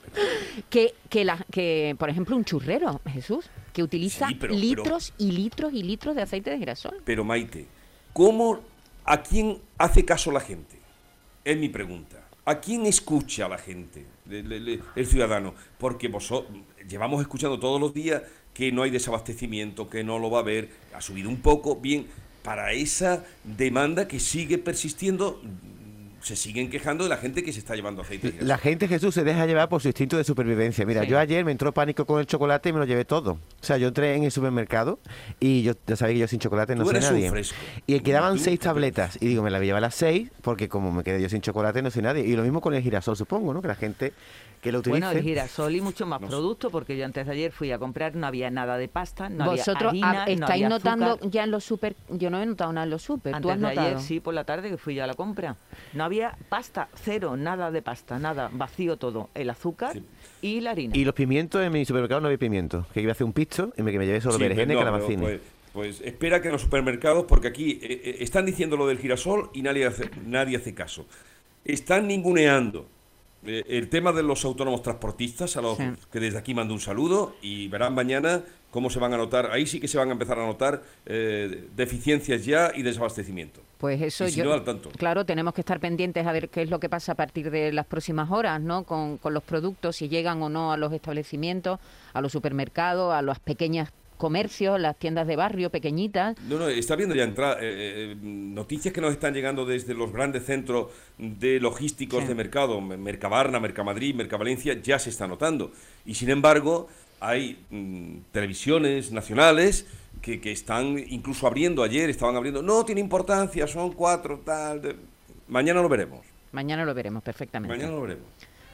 que, 0.70 0.94
que, 1.10 1.26
la, 1.26 1.38
que, 1.52 1.96
por 2.00 2.10
ejemplo, 2.10 2.36
un 2.36 2.46
churrero, 2.46 3.02
Jesús, 3.06 3.46
que 3.74 3.84
utiliza 3.84 4.28
Sí, 4.28 4.36
pero- 4.36 4.54
litros 4.54 5.14
y 5.18 5.32
litros 5.32 5.74
y 5.74 5.84
litros 5.84 6.16
de 6.16 6.22
aceite 6.22 6.50
de 6.50 6.58
girasol. 6.58 7.02
Pero 7.04 7.24
Maite, 7.24 7.68
¿cómo, 8.14 8.60
a 9.06 9.22
quién 9.22 9.60
hace 9.78 10.06
caso 10.06 10.32
la 10.32 10.40
gente? 10.40 10.80
Es 11.46 11.58
mi 11.58 11.70
pregunta. 11.70 12.18
¿A 12.50 12.60
quién 12.60 12.88
escucha 12.88 13.48
la 13.48 13.60
gente, 13.60 14.08
el 14.28 15.06
ciudadano? 15.06 15.54
Porque 15.78 16.08
vosotros 16.08 16.52
llevamos 16.90 17.22
escuchando 17.22 17.60
todos 17.60 17.80
los 17.80 17.94
días 17.94 18.24
que 18.56 18.72
no 18.72 18.82
hay 18.82 18.90
desabastecimiento, 18.90 19.88
que 19.88 20.04
no 20.04 20.18
lo 20.18 20.32
va 20.32 20.40
a 20.40 20.42
haber, 20.42 20.72
ha 20.96 21.00
subido 21.00 21.30
un 21.30 21.42
poco, 21.42 21.76
bien, 21.76 22.08
para 22.42 22.72
esa 22.72 23.24
demanda 23.44 24.08
que 24.08 24.20
sigue 24.20 24.58
persistiendo, 24.58 25.40
se 26.22 26.36
siguen 26.36 26.70
quejando 26.70 27.04
de 27.06 27.10
la 27.10 27.18
gente 27.18 27.44
que 27.44 27.54
se 27.54 27.60
está 27.60 27.76
llevando 27.76 28.02
aceite. 28.02 28.34
La 28.42 28.58
gente, 28.58 28.88
Jesús, 28.88 29.14
se 29.16 29.24
deja 29.24 29.46
llevar 29.46 29.70
por 29.70 29.82
su 29.82 29.88
instinto 29.88 30.18
de 30.18 30.24
supervivencia. 30.24 30.86
Mira, 30.86 31.04
Sí. 31.04 31.08
yo 31.10 31.18
ayer 31.20 31.46
me 31.46 31.52
entró 31.52 31.74
pánico 31.74 32.06
con 32.06 32.20
el 32.20 32.26
chocolate 32.26 32.70
y 32.70 32.74
me 32.74 32.80
lo 32.80 32.86
llevé 32.86 33.06
todo. 33.06 33.34
O 33.34 33.40
sea, 33.66 33.78
yo 33.78 33.88
entré 33.88 34.16
en 34.16 34.24
el 34.24 34.32
supermercado 34.32 35.00
y 35.40 35.62
yo 35.64 35.74
ya 35.88 35.96
sabía 35.96 36.14
que 36.16 36.20
yo 36.20 36.28
sin 36.28 36.40
chocolate 36.40 36.76
no 36.76 36.86
soy 36.86 37.00
nadie. 37.00 37.32
Y 37.88 38.00
quedaban 38.02 38.36
Tú- 38.38 38.44
seis 38.44 38.60
tabletas. 38.60 39.18
Y 39.22 39.28
digo, 39.28 39.44
me 39.44 39.50
la 39.52 39.58
voy 39.60 39.66
a 39.66 39.68
llevar 39.68 39.84
a 39.84 39.88
las 39.88 39.96
seis 39.96 40.30
porque 40.42 40.68
como 40.70 40.92
me 40.92 41.04
quedé 41.04 41.22
yo 41.22 41.30
sin 41.30 41.42
chocolate 41.42 41.82
no 41.82 41.92
soy 41.92 42.02
nadie. 42.02 42.26
Y 42.26 42.36
lo 42.36 42.44
mismo 42.44 42.62
con 42.62 42.74
el 42.74 42.82
girasol, 42.84 43.16
supongo, 43.16 43.54
¿no? 43.54 43.62
Que 43.62 43.68
la 43.70 43.76
gente 43.76 44.14
que 44.62 44.72
lo 44.72 44.82
Bueno, 44.82 45.10
el 45.12 45.18
utilicen. 45.18 45.24
girasol 45.24 45.76
y 45.76 45.82
mucho 45.82 46.06
más 46.06 46.20
No 46.22 46.28
producto, 46.28 46.70
porque 46.70 46.98
yo 46.98 47.06
antes 47.06 47.26
de 47.26 47.32
ayer 47.32 47.52
fui 47.52 47.72
a 47.72 47.80
comprar, 47.80 48.16
no 48.16 48.28
había 48.28 48.50
nada 48.52 48.78
de 48.78 48.88
pasta, 48.88 49.30
no 49.30 49.46
Vosotros 49.46 49.90
había 49.92 50.08
harina, 50.10 50.24
ah, 50.24 50.26
no 50.26 50.32
estáis 50.34 50.52
había 50.52 50.70
notando 50.70 51.06
azúcar. 51.12 51.30
ya 51.30 51.44
en 51.46 51.52
los 51.52 51.64
super, 51.64 51.96
yo 52.10 52.30
no 52.30 52.42
he 52.42 52.46
notado 52.46 52.74
nada 52.74 52.84
en 52.84 52.90
los 52.90 53.02
super, 53.02 53.32
¿tú 53.32 53.38
Antes 53.38 53.52
has 53.52 53.60
de 53.62 53.68
notado? 53.68 53.88
ayer, 53.88 54.00
sí, 54.02 54.20
por 54.20 54.34
la 54.34 54.44
tarde 54.44 54.70
que 54.70 54.78
fui 54.78 54.96
yo 54.96 55.04
a 55.04 55.08
la 55.08 55.14
compra. 55.14 55.56
No 55.94 56.04
había 56.04 56.36
pasta, 56.50 56.90
cero, 56.96 57.38
nada 57.38 57.72
de 57.72 57.82
pasta, 57.82 58.20
nada, 58.20 58.50
vacío 58.52 58.98
todo. 58.98 59.30
El 59.34 59.50
azúcar 59.50 59.98
y 60.42 60.60
la 60.62 60.72
harina. 60.72 60.96
Y 60.96 61.06
los 61.06 61.14
pimientos 61.14 61.62
en 61.64 61.72
mi 61.72 61.86
supermercado 61.86 62.22
no 62.22 62.28
había 62.28 62.38
pimientos. 62.38 62.86
Que 62.88 63.02
iba 63.02 63.12
a 63.12 63.14
hacer 63.14 63.26
un 63.26 63.34
pisto 63.34 63.72
y 63.78 63.82
me, 63.84 63.92
que 63.92 63.98
me 64.00 64.06
llevé 64.06 64.20
solo 64.22 64.36
Sí, 64.36 64.42
berenjena 64.44 64.74
y 64.74 64.78
calabacines. 64.78 65.22
Pues, 65.22 65.42
pues 65.72 66.02
espera 66.02 66.42
que 66.42 66.48
en 66.50 66.54
los 66.54 66.62
supermercados, 66.64 67.26
porque 67.28 67.48
aquí 67.48 67.80
eh, 67.82 68.02
eh, 68.04 68.18
están 68.20 68.46
diciendo 68.46 68.76
lo 68.76 68.88
del 68.88 68.98
girasol 68.98 69.50
y 69.54 69.62
nadie 69.62 69.86
hace, 69.86 70.10
nadie 70.26 70.58
hace 70.58 70.74
caso. 70.74 71.06
Están 71.64 72.08
ninguneando 72.08 72.88
eh, 73.46 73.64
el 73.70 73.90
tema 73.90 74.12
de 74.12 74.24
los 74.24 74.44
autónomos 74.46 74.82
transportistas, 74.84 75.56
a 75.58 75.62
los 75.62 75.78
Sí. 75.78 75.84
que 76.12 76.20
desde 76.20 76.38
aquí 76.38 76.54
mando 76.54 76.74
un 76.74 76.80
saludo 76.80 77.36
y 77.42 77.68
verán 77.70 77.94
mañana 77.96 78.44
cómo 78.72 78.90
se 78.90 79.00
van 79.00 79.14
a 79.14 79.18
notar, 79.18 79.50
ahí 79.52 79.66
sí 79.66 79.80
que 79.80 79.88
se 79.88 79.98
van 79.98 80.10
a 80.10 80.12
empezar 80.12 80.38
a 80.40 80.46
notar 80.46 80.84
eh, 81.06 81.68
deficiencias 81.76 82.46
ya 82.46 82.72
y 82.76 82.84
desabastecimiento. 82.84 83.62
Pues 83.80 84.02
eso 84.02 84.26
Y 84.28 84.32
si 84.32 84.40
yo, 84.40 84.44
no, 84.46 84.54
al 84.54 84.64
tanto. 84.64 84.90
claro, 84.92 85.26
tenemos 85.26 85.54
que 85.54 85.62
estar 85.62 85.80
pendientes 85.80 86.28
a 86.28 86.32
ver 86.34 86.50
qué 86.50 86.62
es 86.62 86.70
lo 86.70 86.80
que 86.80 86.90
pasa 86.90 87.14
a 87.14 87.16
partir 87.16 87.50
de 87.50 87.72
las 87.72 87.86
próximas 87.86 88.30
horas, 88.30 88.60
¿no? 88.62 88.84
Con, 88.84 89.18
con 89.18 89.34
los 89.34 89.42
productos, 89.44 89.96
si 89.96 90.10
llegan 90.10 90.42
o 90.44 90.50
no 90.50 90.72
a 90.74 90.78
los 90.78 90.92
establecimientos, 90.94 91.80
a 92.14 92.22
los 92.22 92.32
supermercados, 92.32 93.14
a 93.14 93.22
las 93.22 93.40
pequeñas 93.40 93.90
comercios, 94.20 94.80
las 94.80 95.00
tiendas 95.00 95.26
de 95.26 95.36
barrio 95.36 95.72
pequeñitas. 95.72 96.38
No, 96.48 96.60
no, 96.60 96.68
está 96.68 96.96
viendo 96.96 97.16
ya 97.16 97.24
entrar 97.24 97.58
eh, 97.62 98.12
eh, 98.12 98.16
noticias 98.22 98.94
que 98.94 99.02
nos 99.02 99.12
están 99.14 99.34
llegando 99.34 99.66
desde 99.66 99.96
los 99.96 100.12
grandes 100.12 100.46
centros 100.46 100.88
de 101.18 101.60
logísticos 101.60 102.22
Sí. 102.22 102.28
de 102.28 102.36
mercado, 102.36 102.82
Me- 102.82 102.98
Mercabarna, 102.98 103.60
Mercamadrid, 103.60 104.14
Mercavalencia, 104.16 104.74
ya 104.82 105.00
se 105.00 105.10
está 105.10 105.26
notando. 105.28 105.72
Y 106.06 106.14
sin 106.16 106.30
embargo, 106.30 106.88
hay 107.22 107.58
mm, 107.72 108.18
televisiones 108.32 109.12
nacionales 109.12 109.88
que, 110.22 110.42
que 110.42 110.52
están 110.52 110.98
incluso 111.10 111.48
abriendo, 111.48 111.82
ayer 111.82 112.10
estaban 112.10 112.36
abriendo, 112.36 112.62
no 112.62 112.84
tiene 112.86 113.02
importancia, 113.02 113.66
son 113.68 113.94
cuatro, 113.94 114.42
tal. 114.46 114.82
de- 114.82 114.96
Mañana 115.48 115.82
lo 115.82 115.90
veremos. 115.90 116.20
Mañana 116.52 116.84
lo 116.84 116.94
veremos 116.94 117.24
perfectamente. 117.24 117.76
Mañana 117.76 117.96
lo 117.96 118.02
veremos. 118.02 118.26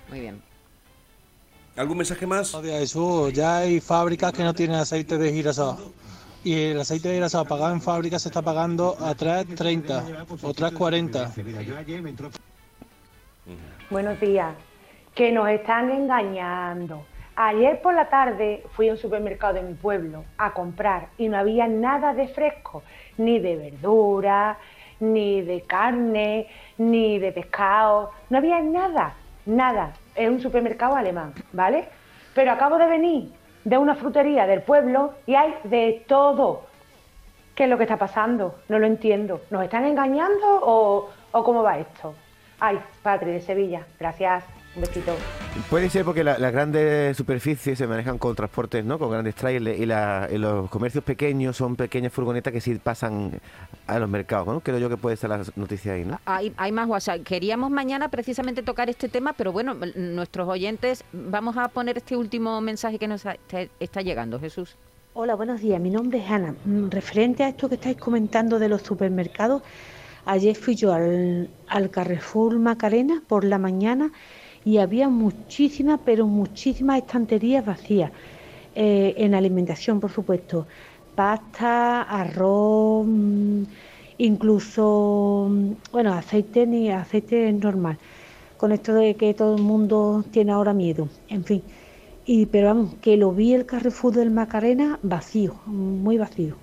Muy 0.10 0.20
bien. 0.20 0.42
¿Algún 1.76 1.98
mensaje 1.98 2.26
más? 2.26 2.56
Jesús. 2.64 3.34
Ya 3.34 3.58
hay 3.58 3.82
fábricas 3.82 4.32
que 4.32 4.44
no 4.44 4.54
tienen 4.54 4.78
aceite 4.78 5.18
de 5.18 5.34
girasol. 5.34 5.76
Y 6.44 6.54
el 6.68 6.80
aceite 6.80 7.10
de 7.10 7.16
girasol 7.16 7.46
pagado 7.46 7.74
en 7.74 7.82
fábrica 7.82 8.18
se 8.18 8.30
está 8.30 8.42
pagando 8.42 8.96
a 9.00 9.14
3.30 9.14 10.26
o 10.42 10.54
3.40. 10.54 11.84
Buenos 13.90 14.20
días. 14.22 14.56
Que 15.14 15.34
nos 15.34 15.50
están 15.50 15.92
engañando. 15.92 17.04
Ayer 17.36 17.82
por 17.82 17.94
la 17.94 18.10
tarde 18.10 18.64
fui 18.72 18.88
a 18.88 18.94
un 18.94 18.98
supermercado 18.98 19.56
de 19.56 19.64
mi 19.64 19.74
pueblo 19.74 20.24
a 20.38 20.54
comprar 20.54 21.10
y 21.18 21.28
no 21.28 21.38
había 21.38 21.68
nada 21.68 22.14
de 22.14 22.30
fresco, 22.30 22.84
ni 23.18 23.40
de 23.40 23.58
verdura, 23.58 24.58
ni 25.02 25.42
de 25.42 25.62
carne, 25.64 26.48
ni 26.78 27.20
de 27.20 27.34
pescado. 27.34 28.12
No 28.30 28.38
había 28.38 28.62
nada, 28.62 29.16
nada. 29.46 29.94
Es 30.16 30.30
un 30.30 30.40
supermercado 30.40 30.96
alemán, 30.96 31.34
¿vale? 31.52 31.90
Pero 32.34 32.52
acabo 32.52 32.78
de 32.78 32.88
venir 32.88 33.32
de 33.64 33.78
una 33.78 33.96
frutería 33.96 34.46
del 34.48 34.62
pueblo 34.62 35.14
y 35.26 35.36
hay 35.36 35.56
de 35.64 36.06
todo. 36.08 36.64
¿Qué 37.56 37.64
es 37.64 37.70
lo 37.70 37.78
que 37.78 37.84
está 37.84 37.98
pasando? 37.98 38.56
No 38.70 38.80
lo 38.80 38.86
entiendo. 38.86 39.42
¿Nos 39.50 39.64
están 39.64 39.86
engañando 39.86 40.60
o, 40.62 41.10
o 41.32 41.44
cómo 41.44 41.64
va 41.64 41.80
esto? 41.80 42.14
Ay, 42.60 42.80
Patri 43.02 43.32
de 43.32 43.42
Sevilla. 43.42 43.86
Gracias. 44.00 44.55
Un 44.76 44.82
besito. 44.82 45.16
Puede 45.70 45.90
ser 45.90 46.04
porque 46.04 46.22
la- 46.22 46.38
las 46.38 46.52
grandes 46.52 47.16
superficies 47.16 47.78
se 47.78 47.88
manejan 47.88 48.18
con 48.18 48.36
transportes, 48.36 48.84
¿no? 48.84 49.00
Con 49.00 49.10
grandes 49.10 49.34
trailers 49.34 49.80
y, 49.80 49.86
la- 49.86 50.28
y 50.30 50.38
los 50.38 50.70
comercios 50.70 51.02
pequeños 51.02 51.56
son 51.56 51.78
pequeñas 51.78 52.12
furgonetas 52.12 52.52
que 52.52 52.60
sí 52.60 52.76
pasan 52.76 53.40
a 53.88 54.00
los 54.00 54.10
mercados, 54.10 54.48
¿no? 54.48 54.60
Creo 54.60 54.78
yo 54.78 54.90
que 54.90 54.98
puede 54.98 55.16
ser 55.16 55.30
la 55.30 55.42
noticia 55.56 55.94
ahí, 55.94 56.04
¿no? 56.04 56.20
Hay, 56.26 56.52
hay 56.58 56.74
más 56.74 56.88
WhatsApp. 56.90 57.22
Queríamos 57.24 57.72
mañana 57.72 58.10
precisamente 58.10 58.64
tocar 58.64 58.90
este 58.90 59.08
tema, 59.08 59.32
pero 59.32 59.54
bueno, 59.54 59.76
nuestros 59.96 60.50
oyentes, 60.50 61.06
vamos 61.14 61.56
a 61.56 61.70
poner 61.70 61.98
este 61.98 62.18
último 62.18 62.60
mensaje 62.60 63.00
que 63.00 63.08
nos 63.08 63.24
te- 63.48 63.70
está 63.80 64.02
llegando, 64.02 64.42
Jesús. 64.42 64.76
Hola, 65.14 65.36
buenos 65.36 65.62
días. 65.62 65.80
Mi 65.80 65.90
nombre 65.90 66.20
es 66.20 66.30
Ana. 66.30 66.54
Mm, 66.66 66.90
Referente 66.90 67.44
a 67.44 67.48
esto 67.48 67.70
que 67.70 67.76
estáis 67.76 67.96
comentando 67.96 68.60
de 68.60 68.68
los 68.68 68.82
supermercados, 68.82 69.62
ayer 70.26 70.54
fui 70.58 70.76
yo 70.76 70.92
al, 70.92 71.50
al 71.70 71.90
Carrefour 71.92 72.60
Macarena 72.60 73.22
por 73.26 73.46
la 73.46 73.58
mañana 73.58 74.12
y 74.66 74.80
había 74.80 75.10
muchísimas, 75.10 76.02
pero 76.06 76.28
muchísimas 76.28 77.00
estanterías 77.00 77.66
vacías. 77.66 78.14
Eh, 78.76 79.16
en 79.18 79.36
alimentación, 79.36 80.00
por 80.02 80.12
supuesto. 80.12 80.68
Pasta, 81.16 82.04
arroz, 82.04 83.06
mm, 83.08 83.64
incluso, 84.18 85.48
mm, 85.52 85.74
bueno, 85.92 86.14
aceite 86.14 86.68
ni 86.68 86.92
aceite 86.92 87.52
normal. 87.54 88.00
Con 88.58 88.72
esto 88.74 88.94
de 88.96 89.18
que 89.18 89.34
todo 89.34 89.56
el 89.56 89.62
mundo 89.62 90.26
tiene 90.32 90.52
ahora 90.54 90.74
miedo. 90.74 91.12
En 91.28 91.46
fin. 91.46 91.68
Y, 92.24 92.48
pero 92.48 92.68
vamos, 92.70 92.96
que 93.02 93.18
lo 93.18 93.34
vi 93.34 93.54
el 93.54 93.66
Carrefour 93.66 94.14
del 94.16 94.32
Macarena 94.32 95.00
vacío, 95.04 95.62
muy 95.66 96.18
vacío. 96.18 96.62